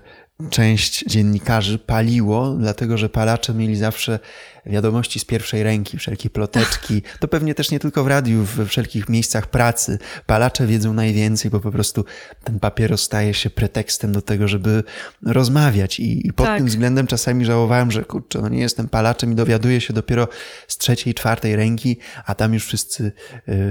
[0.49, 4.19] część dziennikarzy paliło, dlatego że palacze mieli zawsze
[4.65, 7.01] wiadomości z pierwszej ręki, wszelkie ploteczki.
[7.19, 9.99] To pewnie też nie tylko w radiu, we wszelkich miejscach pracy.
[10.25, 12.05] Palacze wiedzą najwięcej, bo po prostu
[12.43, 14.83] ten papieros staje się pretekstem do tego, żeby
[15.25, 15.99] rozmawiać.
[15.99, 16.57] I, i pod tak.
[16.57, 20.27] tym względem czasami żałowałem, że kurczę, no nie jestem palaczem i dowiaduję się dopiero
[20.67, 23.11] z trzeciej, czwartej ręki, a tam już wszyscy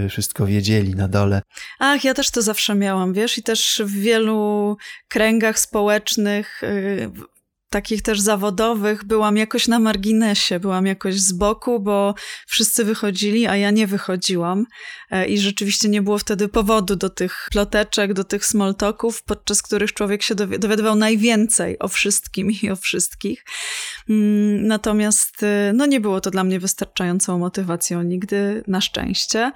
[0.04, 1.42] y, wszystko wiedzieli na dole.
[1.78, 4.76] Ach, ja też to zawsze miałam, wiesz, i też w wielu
[5.08, 7.10] kręgach społecznych y,
[7.72, 12.14] takich też zawodowych byłam jakoś na marginesie, byłam jakoś z boku, bo
[12.46, 14.66] wszyscy wychodzili, a ja nie wychodziłam.
[15.10, 19.92] E, I rzeczywiście nie było wtedy powodu do tych ploteczek, do tych smoltoków, podczas których
[19.92, 23.44] człowiek się dowiadywał najwięcej o wszystkim i o wszystkich.
[24.10, 29.52] Mm, natomiast e, no, nie było to dla mnie wystarczającą motywacją nigdy, na szczęście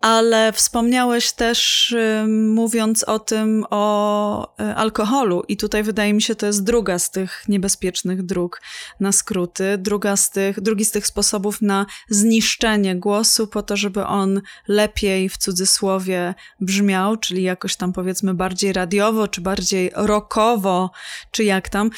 [0.00, 1.94] ale wspomniałeś też,
[2.28, 7.10] mówiąc o tym, o y, alkoholu, i tutaj wydaje mi się, to jest druga z
[7.10, 8.62] tych niebezpiecznych dróg
[9.00, 14.06] na skróty, druga z tych, drugi z tych sposobów na zniszczenie głosu, po to, żeby
[14.06, 20.90] on lepiej w cudzysłowie brzmiał, czyli jakoś tam powiedzmy bardziej radiowo, czy bardziej rockowo,
[21.30, 21.90] czy jak tam.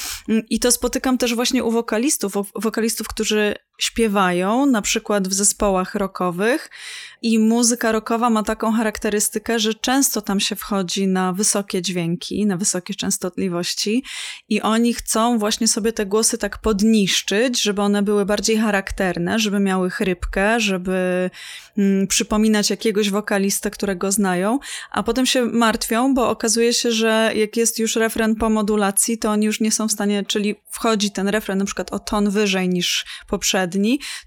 [0.51, 6.71] I to spotykam też właśnie u wokalistów, wokalistów, którzy śpiewają, na przykład w zespołach rockowych.
[7.23, 12.57] I muzyka rockowa ma taką charakterystykę, że często tam się wchodzi na wysokie dźwięki, na
[12.57, 14.05] wysokie częstotliwości.
[14.49, 19.61] I oni chcą właśnie sobie te głosy tak podniszczyć, żeby one były bardziej charakterne, żeby
[19.61, 21.31] miały chrypkę, żeby
[21.79, 24.59] mm, przypominać jakiegoś wokalistę, którego znają,
[24.91, 29.31] a potem się martwią, bo okazuje się, że jak jest już refren po modulacji, to
[29.31, 32.69] oni już nie są w stanie, czyli wchodzi ten refren na przykład o ton wyżej
[32.69, 33.68] niż poprzedni,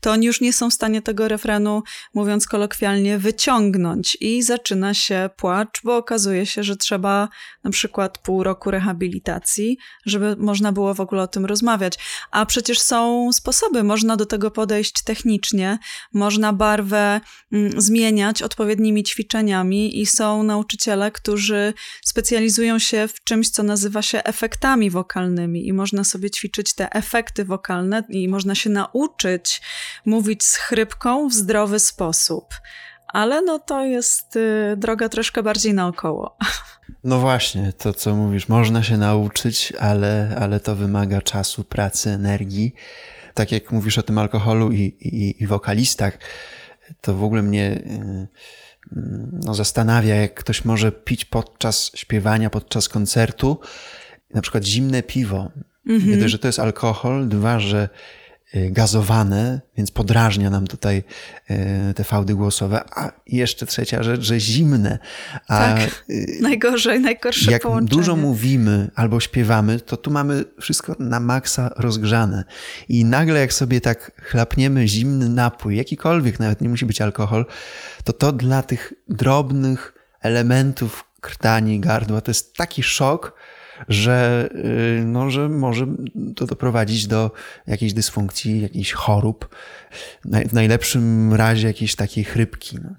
[0.01, 5.29] to oni już nie są w stanie tego refrenu, mówiąc kolokwialnie, wyciągnąć i zaczyna się
[5.37, 7.29] płacz, bo okazuje się, że trzeba
[7.63, 11.97] na przykład pół roku rehabilitacji, żeby można było w ogóle o tym rozmawiać.
[12.31, 15.79] A przecież są sposoby, można do tego podejść technicznie,
[16.13, 21.73] można barwę mm, zmieniać odpowiednimi ćwiczeniami i są nauczyciele, którzy
[22.03, 27.45] specjalizują się w czymś, co nazywa się efektami wokalnymi i można sobie ćwiczyć te efekty
[27.45, 29.30] wokalne i można się nauczyć
[30.05, 32.53] mówić z chrypką w zdrowy sposób.
[33.07, 36.37] Ale no to jest y, droga troszkę bardziej naokoło.
[37.03, 42.73] No właśnie, to co mówisz, można się nauczyć, ale, ale to wymaga czasu, pracy, energii.
[43.33, 46.17] Tak jak mówisz o tym alkoholu i, i, i wokalistach,
[47.01, 48.27] to w ogóle mnie y,
[49.31, 53.59] no, zastanawia, jak ktoś może pić podczas śpiewania, podczas koncertu,
[54.33, 55.51] na przykład zimne piwo.
[55.87, 56.27] -hmm.
[56.27, 57.89] że to jest alkohol, dwa, że
[58.53, 61.03] gazowane, więc podrażnia nam tutaj
[61.51, 62.83] y, te fałdy głosowe.
[62.95, 64.99] A jeszcze trzecia rzecz, że zimne.
[65.47, 67.89] A tak, y, najgorzej, najgorsze jak połączenie.
[67.89, 72.43] dużo mówimy albo śpiewamy, to tu mamy wszystko na maksa rozgrzane.
[72.89, 77.45] I nagle jak sobie tak chlapniemy zimny napój, jakikolwiek, nawet nie musi być alkohol,
[78.03, 83.33] to to dla tych drobnych elementów krtani, gardła, to jest taki szok,
[83.87, 84.49] że,
[84.99, 85.87] y, no, że może
[86.35, 87.31] to doprowadzić do
[87.67, 89.55] jakiejś dysfunkcji, jakichś chorób,
[90.25, 92.77] w najlepszym razie jakiejś takiej chrypki.
[92.83, 92.89] No.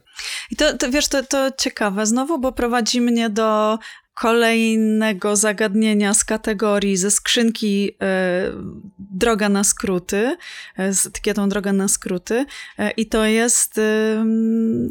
[0.51, 3.79] I to, to wiesz, to, to ciekawe znowu, bo prowadzi mnie do
[4.14, 7.96] kolejnego zagadnienia z kategorii ze skrzynki y,
[8.98, 10.37] Droga na skróty,
[10.77, 12.35] e, z etykietą Droga na skróty,
[12.79, 13.81] y, i to jest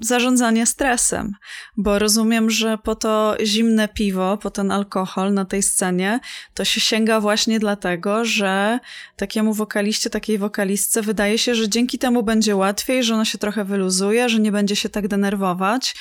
[0.02, 1.36] zarządzanie stresem,
[1.78, 6.20] bo rozumiem, że po to zimne piwo, po ten alkohol na tej scenie,
[6.54, 8.80] to się sięga właśnie dlatego, że
[9.16, 13.66] takiemu wokaliście, takiej wokalistce wydaje się, że dzięki temu będzie łatwiej, że ona się trochę
[13.66, 15.96] wyluzuje, że nie będzie się tak denerwować.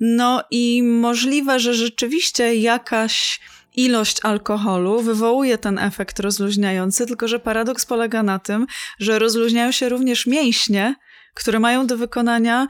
[0.00, 3.40] No i możliwe, że rzeczywiście jakaś
[3.76, 8.66] ilość alkoholu wywołuje ten efekt rozluźniający, tylko że paradoks polega na tym,
[8.98, 10.94] że rozluźniają się również mięśnie,
[11.34, 12.68] które mają do wykonania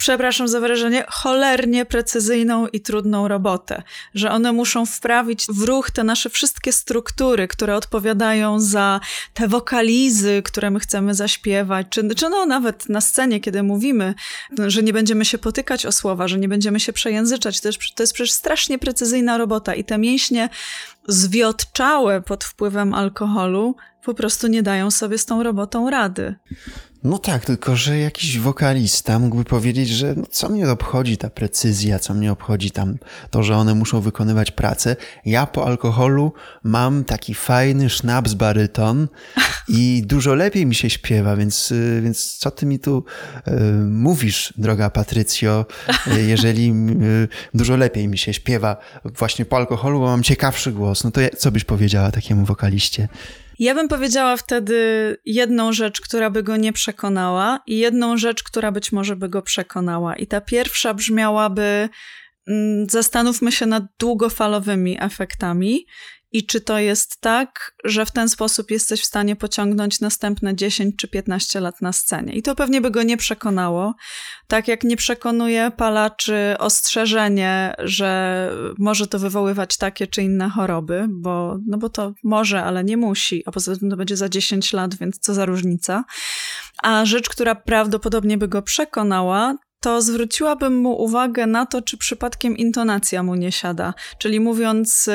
[0.00, 3.82] przepraszam za wyrażenie, cholernie precyzyjną i trudną robotę.
[4.14, 9.00] Że one muszą wprawić w ruch te nasze wszystkie struktury, które odpowiadają za
[9.34, 14.14] te wokalizy, które my chcemy zaśpiewać, czy, czy no nawet na scenie, kiedy mówimy,
[14.66, 17.60] że nie będziemy się potykać o słowa, że nie będziemy się przejęzyczać.
[17.60, 20.48] To jest, to jest przecież strasznie precyzyjna robota i te mięśnie
[21.08, 26.34] zwiotczałe pod wpływem alkoholu po prostu nie dają sobie z tą robotą rady.
[27.04, 31.98] No tak, tylko że jakiś wokalista mógłby powiedzieć, że no co mnie obchodzi ta precyzja,
[31.98, 32.98] co mnie obchodzi tam
[33.30, 34.96] to, że one muszą wykonywać pracę.
[35.24, 36.32] Ja po alkoholu
[36.64, 39.08] mam taki fajny sznaps baryton
[39.68, 43.04] i dużo lepiej mi się śpiewa, więc, y, więc co ty mi tu
[43.48, 43.50] y,
[43.84, 45.66] mówisz, droga Patrycjo,
[46.06, 46.70] y, jeżeli
[47.02, 51.04] y, dużo lepiej mi się śpiewa właśnie po alkoholu, bo mam ciekawszy głos.
[51.04, 53.08] No to co byś powiedziała takiemu wokaliście?
[53.60, 58.72] Ja bym powiedziała wtedy jedną rzecz, która by go nie przekonała, i jedną rzecz, która
[58.72, 60.16] być może by go przekonała.
[60.16, 61.88] I ta pierwsza brzmiałaby:
[62.88, 65.86] zastanówmy się nad długofalowymi efektami
[66.32, 70.96] i czy to jest tak, że w ten sposób jesteś w stanie pociągnąć następne 10
[70.96, 72.32] czy 15 lat na scenie?
[72.32, 73.94] I to pewnie by go nie przekonało.
[74.48, 81.58] Tak jak nie przekonuje palaczy ostrzeżenie, że może to wywoływać takie czy inne choroby, bo,
[81.66, 84.94] no bo to może, ale nie musi, a poza tym to będzie za 10 lat,
[84.94, 86.04] więc co za różnica.
[86.82, 92.56] A rzecz, która prawdopodobnie by go przekonała, to zwróciłabym mu uwagę na to, czy przypadkiem
[92.56, 93.94] intonacja mu nie siada.
[94.18, 95.12] Czyli mówiąc y,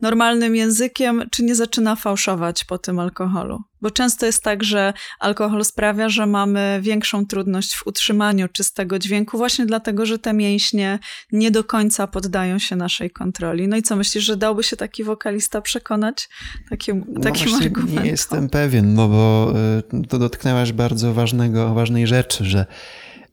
[0.00, 3.62] normalnym językiem, czy nie zaczyna fałszować po tym alkoholu.
[3.82, 9.38] Bo często jest tak, że alkohol sprawia, że mamy większą trudność w utrzymaniu czystego dźwięku,
[9.38, 10.98] właśnie dlatego, że te mięśnie
[11.32, 13.68] nie do końca poddają się naszej kontroli.
[13.68, 16.28] No i co myślisz, że dałby się taki wokalista przekonać
[16.70, 18.04] takim, no takim argumentem?
[18.04, 19.52] Nie jestem pewien, no bo
[19.94, 22.66] y, to dotknęłaś bardzo ważnego, ważnej rzeczy, że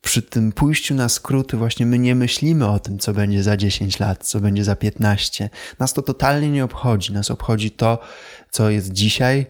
[0.02, 4.00] przy tym pójściu na skróty właśnie my nie myślimy o tym, co będzie za 10
[4.00, 5.50] lat, co będzie za 15.
[5.80, 7.14] Nas to totalnie nie obchodzi.
[7.14, 8.00] Nas obchodzi to,
[8.52, 9.46] co jest dzisiaj,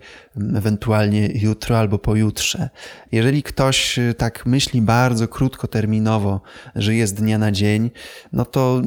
[0.55, 2.69] ewentualnie jutro albo pojutrze.
[3.11, 6.41] Jeżeli ktoś y, tak myśli bardzo krótkoterminowo,
[6.75, 7.91] że jest dnia na dzień,
[8.33, 8.81] no to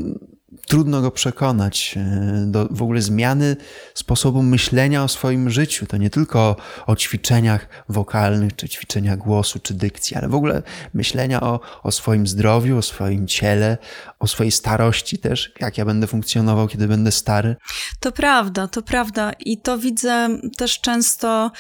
[0.67, 3.57] trudno go przekonać e, do w ogóle zmiany
[3.95, 5.87] sposobu myślenia o swoim życiu.
[5.87, 6.57] To nie tylko
[6.87, 10.63] o ćwiczeniach wokalnych, czy ćwiczeniach głosu, czy dykcji, ale w ogóle
[10.95, 13.79] myślenia o, o swoim zdrowiu, o swoim ciele,
[14.19, 17.57] o swojej starości też, jak ja będę funkcjonował, kiedy będę stary.
[18.01, 19.33] To prawda, to prawda.
[19.41, 21.51] I to widzę też często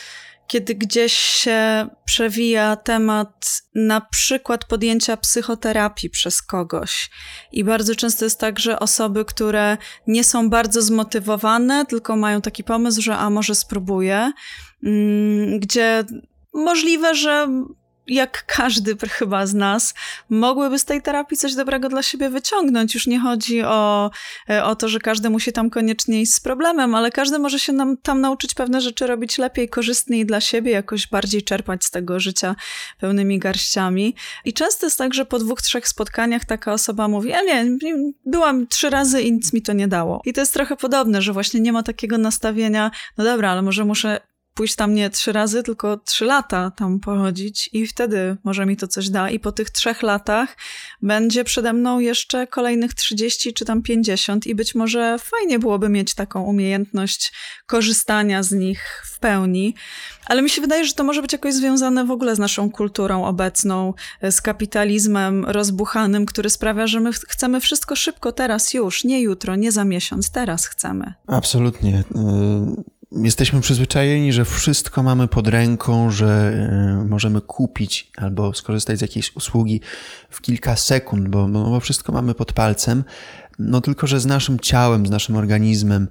[0.46, 7.10] kiedy gdzieś się przewija temat na przykład podjęcia psychoterapii przez kogoś.
[7.52, 9.76] I bardzo często jest tak, że osoby, które
[10.06, 14.32] nie są bardzo zmotywowane, tylko mają taki pomysł, że a może spróbuję,
[14.84, 16.04] mm, gdzie
[16.54, 17.48] możliwe, że
[18.06, 19.94] jak każdy chyba z nas,
[20.30, 22.94] mogłyby z tej terapii coś dobrego dla siebie wyciągnąć.
[22.94, 24.10] Już nie chodzi o,
[24.50, 27.72] e, o to, że każdy musi tam koniecznie iść z problemem, ale każdy może się
[27.72, 32.20] nam tam nauczyć pewne rzeczy robić lepiej, korzystniej dla siebie, jakoś bardziej czerpać z tego
[32.20, 32.56] życia
[33.00, 34.14] pełnymi garściami.
[34.44, 37.66] I często jest tak, że po dwóch, trzech spotkaniach taka osoba mówi, a nie,
[38.26, 40.22] byłam trzy razy i nic mi to nie dało.
[40.24, 43.84] I to jest trochę podobne, że właśnie nie ma takiego nastawienia, no dobra, ale może
[43.84, 44.20] muszę
[44.54, 48.88] pójść tam nie trzy razy, tylko trzy lata tam pochodzić i wtedy może mi to
[48.88, 49.30] coś da.
[49.30, 50.56] I po tych trzech latach
[51.02, 56.14] będzie przede mną jeszcze kolejnych 30 czy tam 50 i być może fajnie byłoby mieć
[56.14, 57.32] taką umiejętność
[57.66, 59.74] korzystania z nich w pełni.
[60.26, 63.24] Ale mi się wydaje, że to może być jakoś związane w ogóle z naszą kulturą
[63.24, 69.56] obecną, z kapitalizmem rozbuchanym, który sprawia, że my chcemy wszystko szybko, teraz już, nie jutro,
[69.56, 71.14] nie za miesiąc, teraz chcemy.
[71.26, 72.04] Absolutnie.
[73.22, 76.52] Jesteśmy przyzwyczajeni, że wszystko mamy pod ręką, że
[77.02, 79.80] e, możemy kupić albo skorzystać z jakiejś usługi
[80.30, 83.04] w kilka sekund, bo, bo wszystko mamy pod palcem.
[83.58, 86.08] No tylko, że z naszym ciałem, z naszym organizmem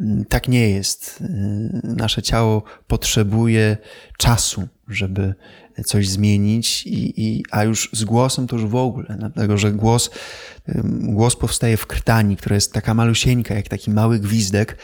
[0.00, 1.20] mm, tak nie jest.
[1.20, 3.76] Y, nasze ciało potrzebuje
[4.18, 5.34] czasu, żeby
[5.84, 10.10] coś zmienić, i, i, a już z głosem to już w ogóle, dlatego że głos,
[11.00, 14.76] głos powstaje w krtani, która jest taka malusieńka, jak taki mały gwizdek.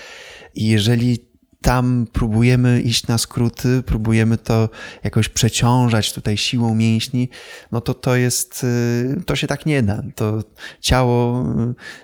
[0.54, 1.29] I jeżeli
[1.62, 4.68] tam próbujemy iść na skróty, próbujemy to
[5.04, 7.28] jakoś przeciążać tutaj siłą mięśni,
[7.72, 10.02] no to to jest, y, to się tak nie da.
[10.14, 10.42] To
[10.80, 11.44] ciało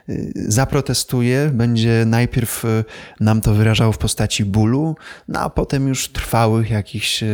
[0.09, 2.84] y, zaprotestuje, będzie najpierw y,
[3.20, 4.96] nam to wyrażało w postaci bólu,
[5.28, 7.24] no a potem już trwałych jakichś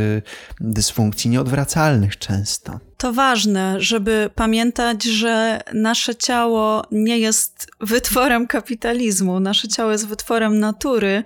[0.60, 2.80] dysfunkcji nieodwracalnych często.
[2.96, 10.58] To ważne, żeby pamiętać, że nasze ciało nie jest wytworem kapitalizmu, nasze ciało jest wytworem
[10.58, 11.24] natury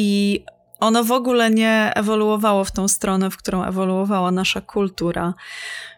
[0.00, 0.44] i
[0.80, 5.34] ono w ogóle nie ewoluowało w tą stronę, w którą ewoluowała nasza kultura.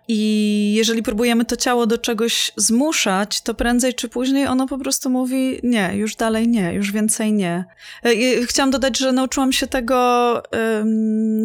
[0.09, 5.11] I jeżeli próbujemy to ciało do czegoś zmuszać, to prędzej czy później ono po prostu
[5.11, 7.65] mówi: Nie, już dalej nie, już więcej nie.
[8.05, 10.43] E, chciałam dodać, że nauczyłam się tego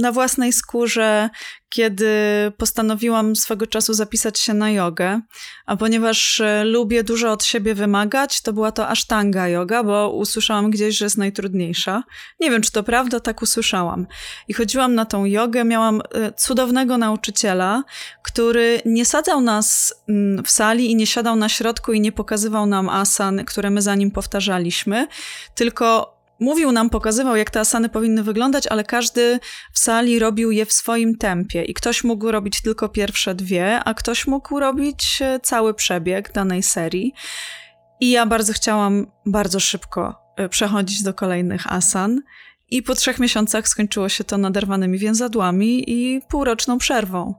[0.02, 1.30] na własnej skórze,
[1.70, 2.12] kiedy
[2.58, 5.22] postanowiłam swego czasu zapisać się na jogę,
[5.66, 10.72] a ponieważ e, lubię dużo od siebie wymagać, to była to asztanga yoga, bo usłyszałam
[10.72, 12.04] gdzieś, że jest najtrudniejsza.
[12.40, 14.08] Nie wiem, czy to prawda, tak usłyszałam.
[14.48, 17.84] I chodziłam na tą jogę, miałam e, cudownego nauczyciela,
[18.24, 22.66] który nie sadzał nas mm, w sali i nie siadał na środku i nie pokazywał
[22.66, 25.08] nam asan, które my za nim powtarzaliśmy,
[25.56, 29.40] tylko Mówił nam, pokazywał, jak te asany powinny wyglądać, ale każdy
[29.74, 33.94] w sali robił je w swoim tempie i ktoś mógł robić tylko pierwsze dwie, a
[33.94, 37.14] ktoś mógł robić e, cały przebieg danej serii.
[38.00, 42.22] I ja bardzo chciałam bardzo szybko e, przechodzić do kolejnych asan.
[42.70, 47.34] I po trzech miesiącach skończyło się to naderwanymi więzadłami i półroczną przerwą.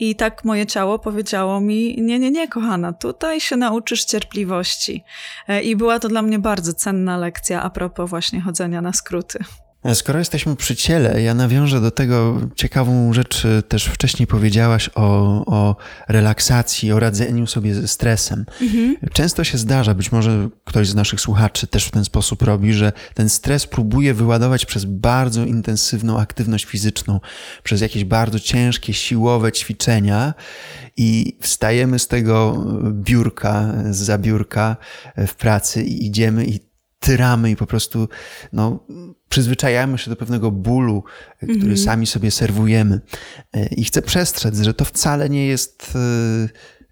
[0.00, 5.04] I tak moje ciało powiedziało mi: Nie, nie, nie, kochana, tutaj się nauczysz cierpliwości.
[5.48, 9.38] E, I była to dla mnie bardzo cenna lekcja a propos właśnie chodzenia na skróty.
[9.94, 15.04] Skoro jesteśmy przy ciele, ja nawiążę do tego ciekawą rzecz, też wcześniej powiedziałaś o,
[15.46, 15.76] o
[16.08, 18.44] relaksacji, o radzeniu sobie ze stresem.
[18.62, 18.96] Mhm.
[19.12, 22.92] Często się zdarza, być może ktoś z naszych słuchaczy też w ten sposób robi, że
[23.14, 27.20] ten stres próbuje wyładować przez bardzo intensywną aktywność fizyczną,
[27.62, 30.34] przez jakieś bardzo ciężkie, siłowe ćwiczenia
[30.96, 34.76] i wstajemy z tego biurka, z zabiórka
[35.16, 38.08] w pracy i idziemy i tyramy i po prostu
[38.52, 38.86] no,
[39.30, 41.04] przyzwyczajamy się do pewnego bólu,
[41.36, 41.84] który mm -hmm.
[41.84, 43.00] sami sobie serwujemy.
[43.52, 45.92] E, I chcę przestrzec, że to wcale nie jest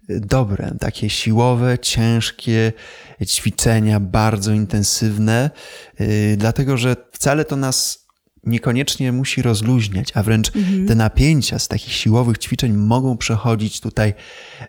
[0.09, 0.75] e, dobre.
[0.79, 2.73] Takie siłowe, ciężkie
[3.25, 5.49] ćwiczenia, bardzo intensywne,
[5.97, 8.09] e, dlatego że wcale to nas
[8.43, 10.87] niekoniecznie musi rozluźniać, a wręcz mhm.
[10.87, 14.13] te napięcia z takich siłowych ćwiczeń mogą przechodzić tutaj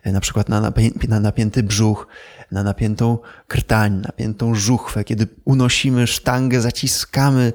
[0.04, 2.06] na przykład na, napię na napięty brzuch,
[2.52, 7.52] na napiętą krtań, napiętą żuchwę, kiedy unosimy sztangę, zaciskamy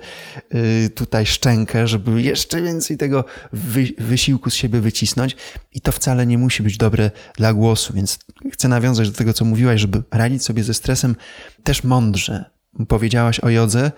[0.86, 5.36] y, tutaj szczękę, żeby jeszcze więcej tego wy wysiłku z siebie wycisnąć.
[5.72, 8.20] I to wcale nie musi być dobre dla głosu, więc
[8.52, 11.16] chcę nawiązać do tego, co mówiłaś, żeby radzić sobie ze stresem
[11.64, 12.46] też mądrze.
[12.88, 13.92] Powiedziałaś o jodze,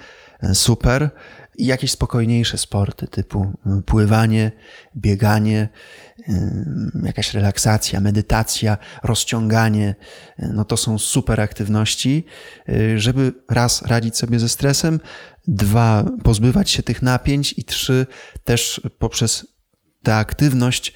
[0.54, 1.10] super,
[1.58, 4.52] i jakieś spokojniejsze sporty typu mm, pływanie,
[4.96, 5.70] bieganie,
[7.04, 9.96] jakaś relaksacja, medytacja, rozciąganie.
[10.40, 12.26] No to są super aktywności,
[12.70, 15.00] y, żeby raz radzić sobie ze stresem,
[15.48, 18.06] dwa pozbywać się tych napięć i trzy
[18.44, 19.48] też poprzez
[20.04, 20.94] tę aktywność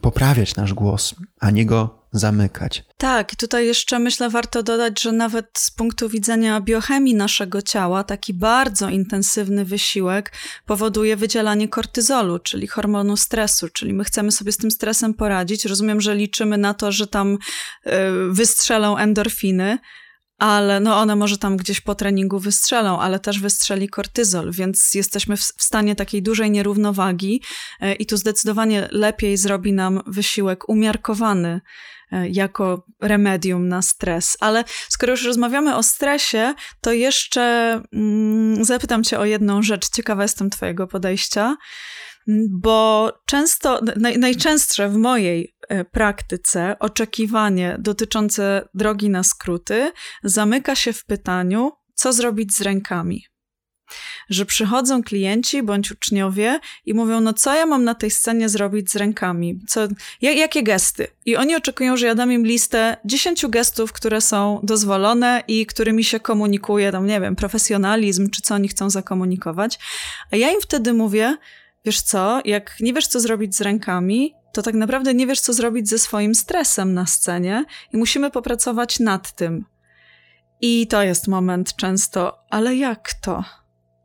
[0.00, 2.84] poprawiać nasz głos, a nie go zamykać.
[2.96, 8.34] Tak, tutaj jeszcze myślę warto dodać, że nawet z punktu widzenia biochemii naszego ciała, taki
[8.34, 10.32] bardzo intensywny wysiłek
[10.66, 15.64] powoduje wydzielanie kortyzolu, czyli hormonu stresu, czyli my chcemy sobie z tym stresem poradzić.
[15.64, 17.38] Rozumiem, że liczymy na to, że tam
[17.86, 17.90] y,
[18.30, 19.78] wystrzelą endorfiny,
[20.38, 25.36] ale no one może tam gdzieś po treningu wystrzelą, ale też wystrzeli kortyzol, więc jesteśmy
[25.36, 27.42] w, stanie takiej dużej nierównowagi
[27.82, 31.60] y, i tu zdecydowanie lepiej zrobi nam wysiłek umiarkowany E,
[32.30, 34.36] jako remedium na stres.
[34.40, 37.42] Ale skoro już rozmawiamy o stresie, to jeszcze
[37.92, 39.90] mm, zapytam Cię o jedną rzecz.
[39.90, 41.56] Ciekawa jestem Twojego podejścia,
[42.50, 49.92] bo często, naj, najczęstsze w mojej e, praktyce oczekiwanie dotyczące drogi na skróty
[50.22, 53.33] zamyka się w pytaniu, co zrobić z rękami
[54.30, 58.90] że przychodzą klienci bądź uczniowie i mówią, no co ja mam na tej scenie zrobić
[58.90, 59.60] z rękami?
[59.68, 59.80] Co,
[60.20, 61.06] jakie gesty?
[61.26, 66.04] I oni oczekują, że ja dam im listę dziesięciu gestów, które są dozwolone i którymi
[66.04, 69.78] się komunikuje, tam nie wiem, profesjonalizm, czy co oni chcą zakomunikować.
[70.32, 71.36] A ja im wtedy mówię,
[71.84, 75.52] wiesz co, jak nie wiesz, co zrobić z rękami, to tak naprawdę nie wiesz, co
[75.52, 79.64] zrobić ze swoim stresem na scenie i musimy popracować nad tym.
[80.60, 83.44] I to jest moment często, ale jak to?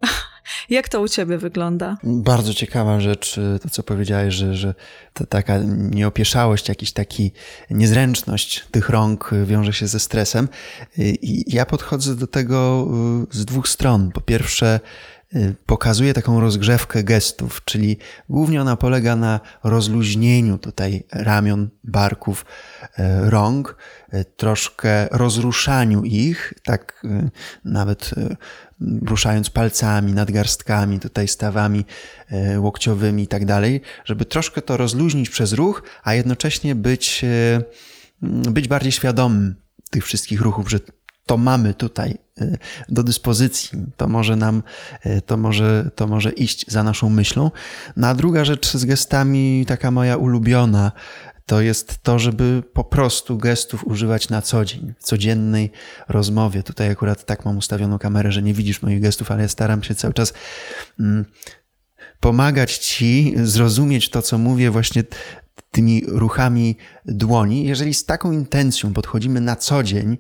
[0.70, 1.98] Jak to u ciebie wygląda?
[2.04, 4.74] Bardzo ciekawa rzecz, to co powiedziałeś, że, że
[5.14, 7.32] ta taka nieopieszałość, jakiś taki
[7.70, 10.48] niezręczność tych rąk wiąże się ze stresem.
[10.98, 12.88] I ja podchodzę do tego
[13.32, 14.12] z dwóch stron.
[14.12, 14.80] Po pierwsze,
[15.36, 17.98] Y, pokazuje taką rozgrzewkę gestów, czyli
[18.30, 22.46] głównie ona polega na rozluźnieniu tutaj ramion, barków,
[22.84, 23.76] y, rąk,
[24.14, 27.06] y, troszkę rozruszaniu ich, tak
[27.66, 28.12] nawet
[28.82, 31.86] ruszając palcami, nadgarstkami, tutaj stawami
[32.58, 37.26] łokciowymi i tak dalej, żeby troszkę to rozluźnić przez ruch, a jednocześnie być,
[38.22, 39.56] być bardziej świadomym
[39.90, 40.80] tych wszystkich ruchów, że
[41.26, 42.58] to mamy tutaj y,
[42.90, 44.64] do dyspozycji, to może nam,
[45.26, 47.52] to może, to może iść za naszą myślą.
[47.98, 50.92] No druga rzecz z gestami, taka moja ulubiona,
[51.50, 55.72] to jest to, żeby po prostu gestów używać na co dzień, w codziennej
[56.08, 56.64] rozmowie.
[56.64, 60.14] Tutaj akurat tak mam ustawioną kamerę, że nie widzisz moich gestów, ale staram się cały
[60.14, 60.34] czas
[61.00, 61.26] mm,
[62.20, 65.04] pomagać ci zrozumieć to, co mówię, właśnie
[65.72, 70.18] tymi ruchami dłoni, jeżeli z taką intencją podchodzimy na co dzień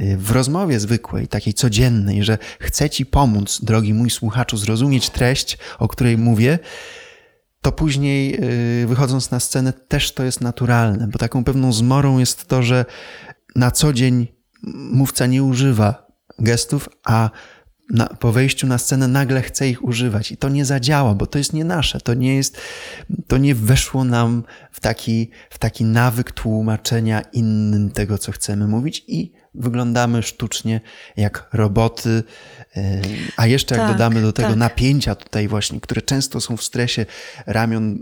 [0.00, 5.58] y, w rozmowie zwykłej, takiej codziennej, że chcę Ci pomóc, drogi mój słuchaczu, zrozumieć treść,
[5.78, 6.58] o której mówię,
[7.62, 8.44] to później
[8.82, 12.84] y, wychodząc na scenę też to jest naturalne, bo taką pewną zmorą jest to, że
[13.56, 14.26] na co dzień
[14.92, 16.06] mówca nie używa
[16.38, 17.30] gestów, a
[17.90, 20.32] na, po wejściu na scenę nagle chce ich używać.
[20.32, 22.56] I to nie zadziała, bo to jest nie nasze, to nie jest,
[23.26, 29.04] to nie weszło nam w taki, w taki nawyk tłumaczenia innym tego, co chcemy mówić.
[29.06, 30.80] I wyglądamy sztucznie
[31.16, 32.22] jak roboty,
[32.76, 33.00] e,
[33.36, 34.58] a jeszcze jak tak, dodamy do tego tak.
[34.58, 37.06] napięcia tutaj właśnie, które często są w stresie
[37.46, 37.98] ramion,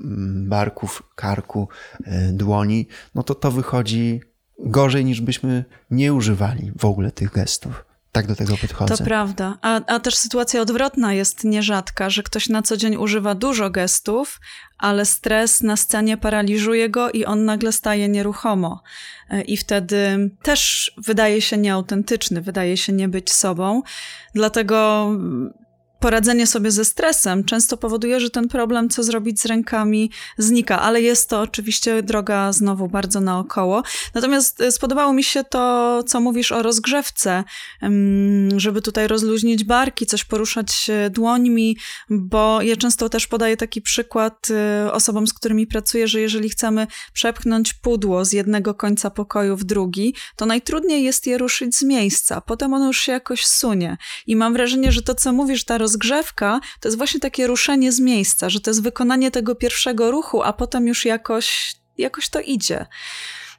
[0.49, 1.69] barków, karku,
[2.05, 4.21] e, dłoni, no to to wychodzi
[4.59, 7.86] gorzej niż byśmy nie używali w ogóle tych gestów
[8.17, 8.97] tak do tego podchodzę.
[8.97, 9.59] To prawda.
[9.63, 14.41] A, a też sytuacja odwrotna jest nierzadka, że ktoś na co dzień używa dużo gestów,
[14.79, 18.83] ale stres na scenie paraliżuje go i on nagle staje nieruchomo.
[19.31, 23.83] E, I wtedy też wydaje się nieautentyczny, wydaje się nie być sobą.
[24.35, 25.11] Dlatego
[26.07, 31.03] poradzenie sobie ze stresem często powoduje, że ten problem, co zrobić z rękami, znika, ale
[31.03, 33.83] jest to oczywiście droga znowu bardzo naokoło.
[34.15, 37.45] Natomiast e, spodobało mi się to, co mówisz o rozgrzewce,
[38.57, 41.77] żeby tutaj rozluźnić barki, coś poruszać dłońmi,
[42.11, 46.87] bo ja często też podaję taki przykład e, osobom, z którymi pracuję, że jeżeli chcemy
[47.13, 52.41] przepchnąć pudło z jednego końca pokoju w drugi, to najtrudniej jest je ruszyć z miejsca.
[52.41, 53.97] Potem ono już się jakoś sunie.
[54.27, 55.96] I mam wrażenie, że to, co mówisz, ta rozgrzewka
[56.81, 60.53] to jest właśnie takie ruszenie z miejsca, że to jest wykonanie tego pierwszego ruchu, a
[60.53, 62.87] potem już jakoś, jakoś to idzie.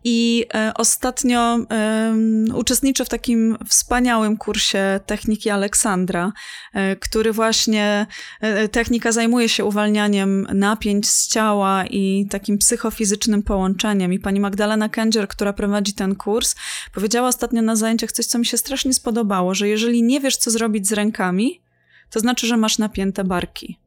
[0.03, 2.13] I e, ostatnio e,
[2.55, 6.31] uczestniczę w takim wspaniałym kursie techniki Aleksandra,
[6.73, 8.07] e, który właśnie
[8.41, 14.13] e, technika zajmuje się uwalnianiem napięć z ciała i takim psychofizycznym połączeniem.
[14.13, 16.55] I pani Magdalena Kędzier, która prowadzi ten kurs,
[16.93, 20.51] powiedziała ostatnio na zajęciach coś, co mi się strasznie spodobało, że jeżeli nie wiesz, co
[20.51, 21.61] zrobić z rękami,
[22.10, 23.80] to znaczy, że masz napięte barki.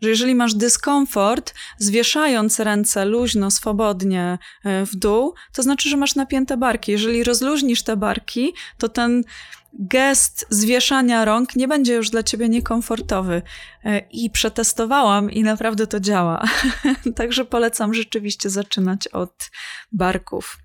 [0.00, 6.14] Że jeżeli masz dyskomfort, zwieszając ręce luźno, swobodnie e, w dół, to znaczy, że masz
[6.14, 6.92] napięte barki.
[6.92, 9.24] Jeżeli rozluźnisz te barki, to ten
[9.72, 13.42] gest zwieszania rąk nie będzie już dla ciebie niekomfortowy.
[13.84, 16.44] E, I przetestowałam i naprawdę to działa.
[17.16, 19.50] Także polecam rzeczywiście zaczynać od
[19.92, 20.58] barków.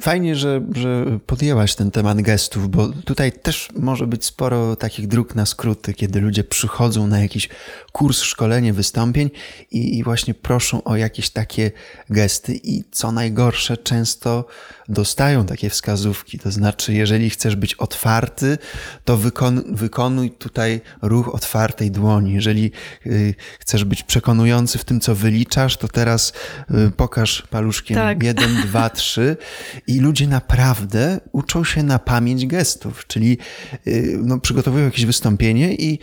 [0.00, 5.34] Fajnie, że, że podjęłaś ten temat gestów, bo tutaj też może być sporo takich dróg
[5.34, 7.48] na skróty, kiedy ludzie przychodzą na jakiś
[7.92, 9.30] kurs, szkolenie, wystąpień
[9.70, 11.70] i, i właśnie proszą o jakieś takie
[12.10, 14.44] gesty i co najgorsze, często
[14.88, 16.38] dostają takie wskazówki.
[16.38, 18.58] To znaczy, jeżeli chcesz być otwarty,
[19.04, 22.32] to wykon, wykonuj tutaj ruch otwartej dłoni.
[22.32, 22.72] Jeżeli
[23.06, 26.32] y, chcesz być przekonujący w tym, co wyliczasz, to teraz
[26.70, 28.22] y, pokaż paluszkiem tak.
[28.22, 29.36] jeden, dwa, trzy
[29.86, 33.38] i ludzie naprawdę uczą się na pamięć gestów, czyli
[33.86, 35.98] y, no, przygotowują jakieś wystąpienie i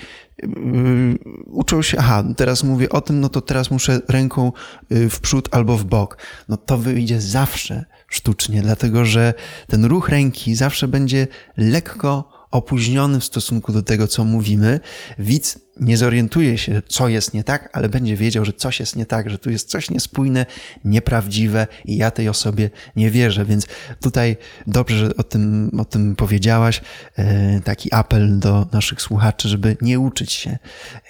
[1.45, 4.51] uczą się, aha, teraz mówię o tym, no to teraz muszę ręką
[4.91, 6.17] w przód albo w bok.
[6.49, 9.33] No to wyjdzie zawsze sztucznie, dlatego że
[9.67, 11.27] ten ruch ręki zawsze będzie
[11.57, 14.79] lekko opóźniony w stosunku do tego, co mówimy.
[15.19, 19.05] Widz nie zorientuje się, co jest nie tak, ale będzie wiedział, że coś jest nie
[19.05, 20.45] tak, że tu jest coś niespójne,
[20.85, 23.45] nieprawdziwe i ja tej osobie nie wierzę.
[23.45, 23.67] Więc
[24.01, 26.81] tutaj dobrze, że o tym, o tym powiedziałaś.
[27.17, 30.57] E, taki apel do naszych słuchaczy, żeby nie uczyć się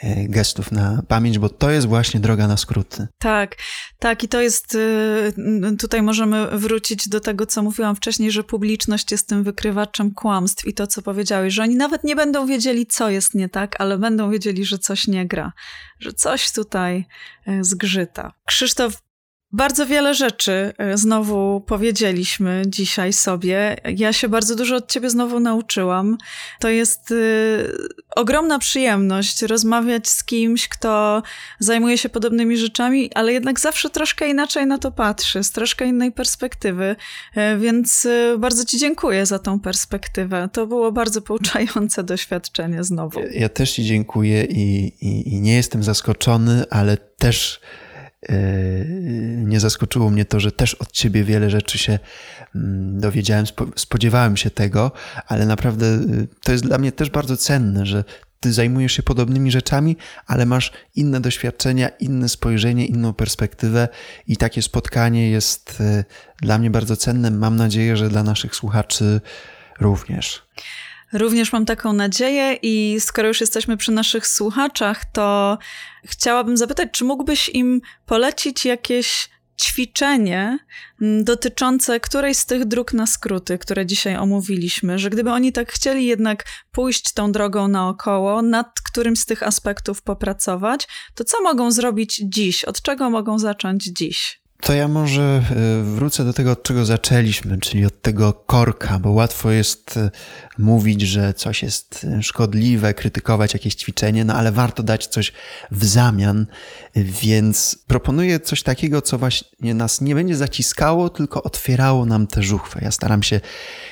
[0.04, 3.08] e, gestów na pamięć, bo to jest właśnie droga na skróty.
[3.20, 3.56] Tak,
[4.00, 9.12] tak i to jest, e, tutaj możemy wrócić do tego, co mówiłam wcześniej, że publiczność
[9.12, 13.10] jest tym wykrywaczem kłamstw i to, co powiedziałeś, że oni nawet nie będą wiedzieli, co
[13.10, 15.54] jest nie tak, ale będą wiedzieli, że coś nie gra,
[16.00, 17.06] że coś tutaj
[17.46, 18.34] e, zgrzyta.
[18.46, 19.02] Krzysztof,
[19.56, 23.78] bardzo wiele rzeczy e, znowu powiedzieliśmy dzisiaj sobie.
[23.98, 26.18] Ja się bardzo dużo od ciebie znowu nauczyłam.
[26.60, 27.78] To jest y,
[28.16, 31.24] ogromna przyjemność rozmawiać z kimś, kto
[31.60, 36.12] zajmuje się podobnymi rzeczami, ale jednak zawsze troszkę inaczej na to patrzy, z troszkę innej
[36.12, 36.96] perspektywy.
[37.38, 40.50] Y, więc y, bardzo ci dziękuję za tą perspektywę.
[40.54, 43.20] To było bardzo pouczające doświadczenie znowu.
[43.20, 47.62] Ja, ja też ci dziękuję i, i, i nie jestem zaskoczony, ale też
[49.46, 52.00] nie zaskoczyło mnie to, że też od ciebie wiele rzeczy się
[52.56, 53.46] mm, dowiedziałem,
[53.76, 54.92] spodziewałem się tego,
[55.28, 58.04] ale naprawdę yy, to jest dla mnie też bardzo cenne, że
[58.40, 59.98] ty zajmujesz się podobnymi rzeczami,
[60.28, 63.88] ale masz inne doświadczenia, inne spojrzenie, inną perspektywę
[64.28, 66.04] i takie spotkanie jest yy,
[66.42, 67.32] dla mnie bardzo cenne.
[67.32, 69.22] Mam nadzieję, że dla naszych słuchaczy
[69.80, 70.44] również.
[71.16, 75.58] Również mam taką nadzieję i skoro już jesteśmy przy naszych słuchaczach, to
[76.06, 79.30] chciałabym zapytać, czy mógłbyś im polecić jakieś
[79.62, 80.60] ćwiczenie
[81.02, 86.06] dotyczące którejś z tych dróg na skróty, które dzisiaj omówiliśmy, że gdyby oni tak chcieli
[86.06, 92.22] jednak pójść tą drogą naokoło, nad którymś z tych aspektów popracować, to co mogą zrobić
[92.24, 92.64] dziś?
[92.64, 94.45] Od czego mogą zacząć dziś?
[94.62, 99.12] To ja może e, wrócę do tego, od czego zaczęliśmy, czyli od tego korka, bo
[99.12, 100.12] łatwo jest e,
[100.58, 105.34] mówić, że coś jest e, szkodliwe, krytykować jakieś ćwiczenie, no ale warto dać coś
[105.72, 106.46] w zamian,
[106.96, 112.80] więc proponuję coś takiego, co właśnie nas nie będzie zaciskało, tylko otwierało nam te żuchwy.
[112.82, 113.42] Ja staram się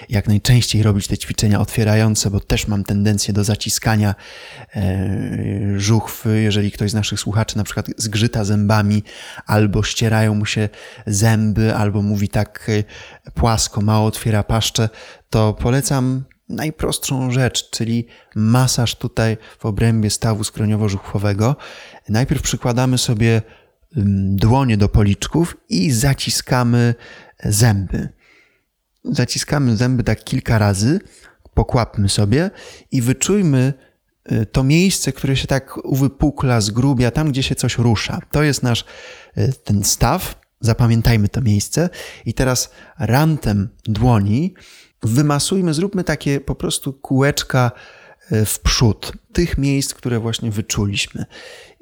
[0.09, 4.15] jak najczęściej robić te ćwiczenia otwierające, bo też mam tendencję do zaciskania
[5.75, 6.41] żuchwy.
[6.41, 9.03] Jeżeli ktoś z naszych słuchaczy na przykład zgrzyta zębami
[9.45, 10.69] albo ścierają mu się
[11.07, 12.83] zęby albo mówi tak y,
[13.33, 14.89] płasko, mało otwiera paszczę,
[15.29, 21.55] to polecam najprostszą rzecz, czyli masaż tutaj w obrębie stawu skroniowo-żuchwowego.
[22.09, 23.41] Najpierw przykładamy sobie
[24.35, 26.95] dłonie do policzków i zaciskamy
[27.43, 28.09] zęby.
[29.03, 30.99] Zaciskamy zęby tak kilka razy,
[31.53, 32.51] pokłapmy sobie
[32.91, 33.73] i wyczujmy
[34.31, 38.19] y, to miejsce, które się tak uwypukla, zgrubia, tam gdzie się coś rusza.
[38.31, 38.85] To jest nasz
[39.37, 40.42] y, ten staw.
[40.63, 41.89] Zapamiętajmy to miejsce
[42.25, 44.53] i teraz rantem dłoni
[45.01, 47.71] wymasujmy, zróbmy takie po prostu kółeczka
[48.31, 51.25] e, w przód tych miejsc, które właśnie wyczuliśmy.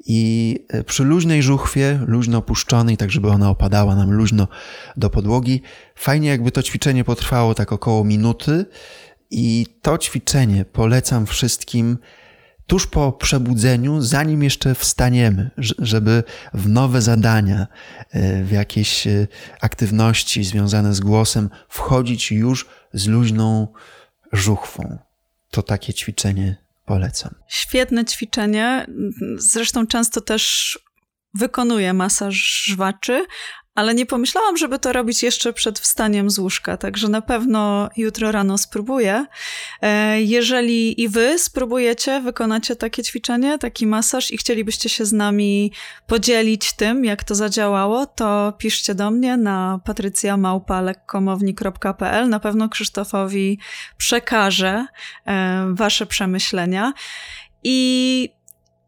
[0.06, 4.48] I e, przy luźnej żuchwie, luźno opuszczonej, tak żeby ona opadała nam luźno
[4.96, 5.62] do podłogi,
[5.94, 8.66] fajnie jakby to ćwiczenie potrwało tak około minuty.
[9.30, 11.98] I to ćwiczenie polecam wszystkim
[12.72, 16.22] tuż po przebudzeniu, zanim jeszcze wstaniemy, żeby
[16.54, 17.66] w nowe zadania,
[18.10, 19.26] e, w jakieś e,
[19.60, 23.68] aktywności związane z głosem wchodzić już z luźną
[24.32, 24.98] żuchwą.
[25.50, 27.34] To takie ćwiczenie polecam.
[27.48, 28.86] Świetne ćwiczenie.
[29.36, 30.78] Zresztą często też
[31.34, 33.26] wykonuję masaż żwaczy,
[33.74, 38.32] ale nie pomyślałam, żeby to robić jeszcze przed wstaniem z łóżka, także na pewno jutro
[38.32, 39.26] rano spróbuję.
[39.82, 45.72] E, jeżeli i wy spróbujecie, wykonacie takie ćwiczenie, taki masaż i chcielibyście się z nami
[46.06, 52.28] podzielić tym, jak to zadziałało, to piszcie do mnie na patrycjamałpa.lekkomowni.pl.
[52.28, 53.58] Na pewno Krzysztofowi
[53.96, 54.86] przekażę
[55.26, 56.92] e, wasze przemyślenia.
[57.64, 58.28] I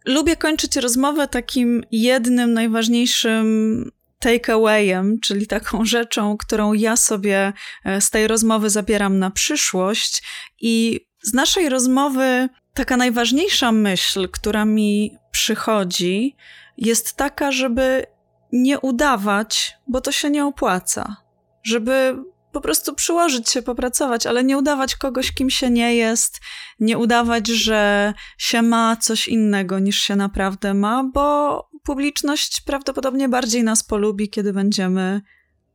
[0.04, 7.52] lubię kończyć rozmowę takim jednym najważniejszym takeawayem, czyli taką rzeczą, którą ja sobie
[7.84, 10.22] e, z tej rozmowy zabieram na przyszłość.
[10.60, 16.36] I z naszej rozmowy taka najważniejsza myśl, która mi przychodzi,
[16.78, 18.06] jest taka, żeby
[18.52, 21.16] nie udawać, bo to się nie opłaca.
[21.62, 22.16] Żeby
[22.54, 26.40] po prostu przyłożyć się, popracować, ale nie udawać kogoś, kim się nie jest,
[26.80, 33.64] nie udawać, że się ma coś innego niż się naprawdę ma, bo publiczność prawdopodobnie bardziej
[33.64, 35.20] nas polubi, kiedy będziemy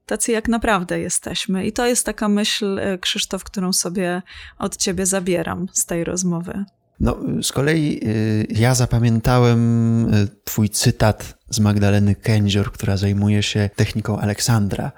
[0.06, 1.66] tacy, jak naprawdę jesteśmy.
[1.66, 4.22] I to jest taka myśl, e, Krzysztof, którą sobie
[4.60, 6.66] od ciebie zabieram z tej rozmowy.
[7.00, 13.70] No, z kolei y, ja zapamiętałem y, twój cytat z Magdaleny Kędzior, która zajmuje się
[13.76, 14.92] techniką Aleksandra,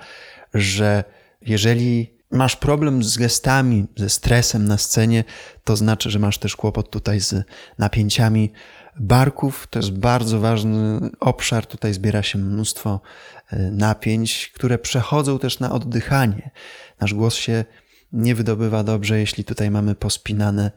[0.54, 1.04] że
[1.42, 5.24] jeżeli masz problem z gestami, ze stresem na scenie,
[5.64, 7.36] to znaczy, że masz też kłopot tutaj z
[7.78, 8.52] napięciami
[9.00, 9.68] barków.
[9.70, 11.66] To jest bardzo ważny obszar.
[11.66, 13.02] Tutaj zbiera się mnóstwo
[13.50, 16.52] e, napięć, które przechodzą też na oddychanie.
[17.00, 17.66] Nasz głos się
[18.14, 20.72] nie wydobywa dobrze, jeśli tutaj mamy pospinane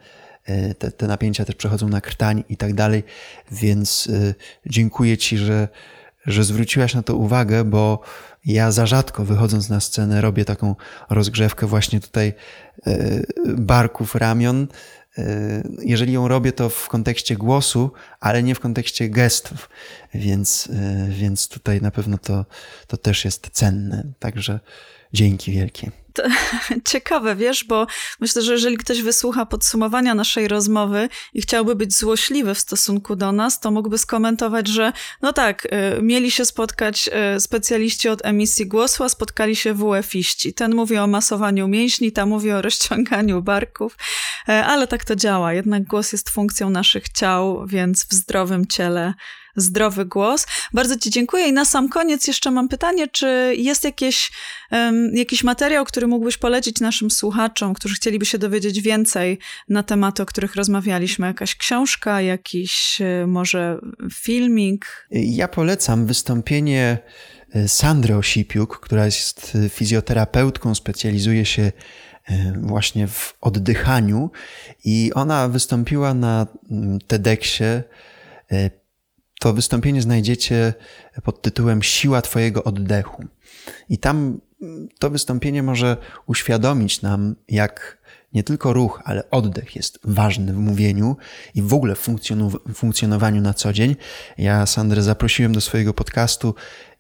[0.45, 3.03] e, te, te napięcia też przechodzą na krtań i tak dalej,
[3.53, 4.35] więc e,
[4.67, 5.69] dziękuję Ci, że,
[6.27, 8.01] że zwróciłaś na to uwagę, bo
[8.45, 10.77] ja za rzadko wychodząc na scenę robię taką
[11.11, 12.33] rozgrzewkę właśnie tutaj
[12.87, 13.23] e,
[13.57, 14.67] barków, ramion.
[15.79, 19.69] Jeżeli ją robię, to w kontekście głosu, ale nie w kontekście gestów,
[20.15, 20.69] więc,
[21.09, 22.45] więc tutaj na pewno to,
[22.87, 24.05] to też jest cenne.
[24.19, 24.61] Także
[25.13, 26.04] dzięki wielkie.
[26.91, 27.87] ciekawe, wiesz, bo
[28.21, 33.33] myślę, że jeżeli ktoś wysłucha podsumowania naszej rozmowy i chciałby być złośliwy w stosunku do
[33.33, 34.93] nas, to mógłby skomentować, że
[35.23, 35.67] no tak,
[35.99, 40.55] y, mieli się spotkać y, specjaliści od emisji głosu, a spotkali się WF-iści.
[40.55, 43.97] Ten mówi o masowaniu mięśni, ta mówi o rozciąganiu barków,
[44.49, 45.53] y, ale tak to działa.
[45.53, 49.15] Jednak głos jest funkcją naszych ciał, więc w zdrowym ciele
[49.57, 50.47] zdrowy głos.
[50.73, 54.33] Bardzo Ci dziękuję i na sam koniec jeszcze mam pytanie, czy jest jakieś,
[54.71, 59.39] um, jakiś materiał, który mógłbyś polecić naszym słuchaczom, którzy chcieliby się dowiedzieć więcej
[59.69, 61.27] na tematy, o których rozmawialiśmy?
[61.27, 63.79] Jakaś książka, jakiś e, może
[64.13, 65.07] filmik?
[65.11, 66.99] Ja polecam wystąpienie
[67.55, 71.73] e, Sandry Osipiuk, która jest e, fizjoterapeutką, specjalizuje się
[72.61, 74.31] właśnie w oddychaniu
[74.85, 76.47] i ona wystąpiła na
[77.07, 77.83] TEDxie
[79.45, 80.75] to wystąpienie znajdziecie
[81.23, 83.25] pod tytułem Siła Twojego oddechu.
[83.89, 84.41] I tam
[84.99, 87.99] to wystąpienie może uświadomić nam, jak
[88.33, 91.17] nie tylko ruch, ale oddech jest ważny w mówieniu
[91.55, 92.11] i w ogóle w
[92.75, 93.97] funkcjonowaniu na co dzień.
[94.39, 96.55] Ja Sandrę zaprosiłem do swojego podcastu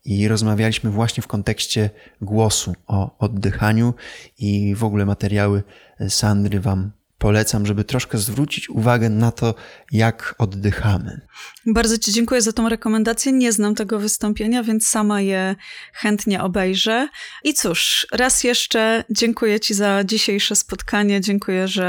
[0.05, 1.91] i rozmawialiśmy właśnie w kontekście
[2.21, 3.95] głosu o oddychaniu
[4.39, 5.63] i w ogóle materiały
[6.09, 6.91] Sandry Wam
[7.25, 9.55] polecam, żeby troszkę zwrócić uwagę na to,
[9.93, 11.21] jak oddychamy.
[11.67, 13.33] Bardzo Ci dziękuję za tą rekomendację.
[13.33, 15.57] Nie znam tego wystąpienia, więc sama je
[15.93, 17.09] chętnie obejrzę.
[17.45, 21.21] I cóż, raz jeszcze dziękuję Ci za dzisiejsze spotkanie.
[21.21, 21.87] Dziękuję, że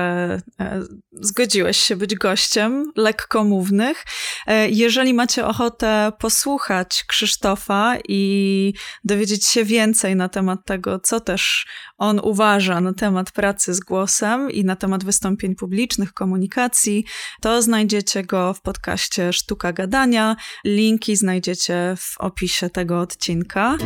[0.60, 0.82] e,
[1.12, 4.06] zgodziłeś się być gościem lekkomównych.
[4.48, 8.74] E, jeżeli macie ochotę posłuchać Krzysztofa i
[9.04, 11.68] dowiedzieć się więcej na temat tego, co też
[11.98, 17.06] on uważa na temat pracy z głosem i na temat wystąpień publicznych, komunikacji,
[17.42, 20.36] to znajdziecie go w podcaście Sztuka Gadania.
[20.66, 23.78] Linki znajdziecie w opisie tego odcinka.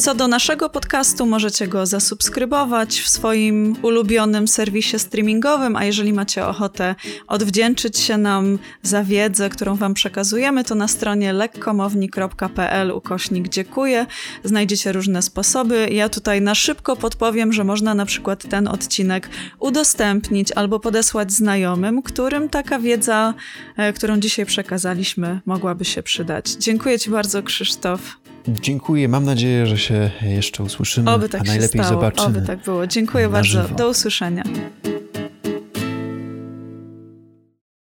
[0.00, 6.46] Co do naszego podcastu, możecie go zasubskrybować w swoim ulubionym serwisie streamingowym, a jeżeli macie
[6.46, 6.94] ochotę
[7.26, 14.06] odwdzięczyć się nam za wiedzę, którą Wam przekazujemy, to na stronie lekkomowni.pl ukośnik dziękuję.
[14.44, 15.88] Znajdziecie różne sposoby.
[15.92, 19.28] Ja tutaj na szybko podpowiem, że można na przykład ten odcinek
[19.58, 23.34] udostępnić albo podesłać znajomym, którym taka wiedza,
[23.76, 26.50] e, którą dzisiaj przekazaliśmy, mogłaby się przydać.
[26.50, 28.20] Dziękuję Ci bardzo, Krzysztof.
[28.48, 29.08] Dziękuję.
[29.08, 32.00] Mam nadzieję, że się jeszcze usłyszymy, Oby tak a najlepiej się stało.
[32.00, 32.26] zobaczymy.
[32.38, 32.86] Oby tak było.
[32.86, 33.48] Dziękuję bardzo.
[33.62, 33.74] Żywo.
[33.74, 34.44] Do usłyszenia.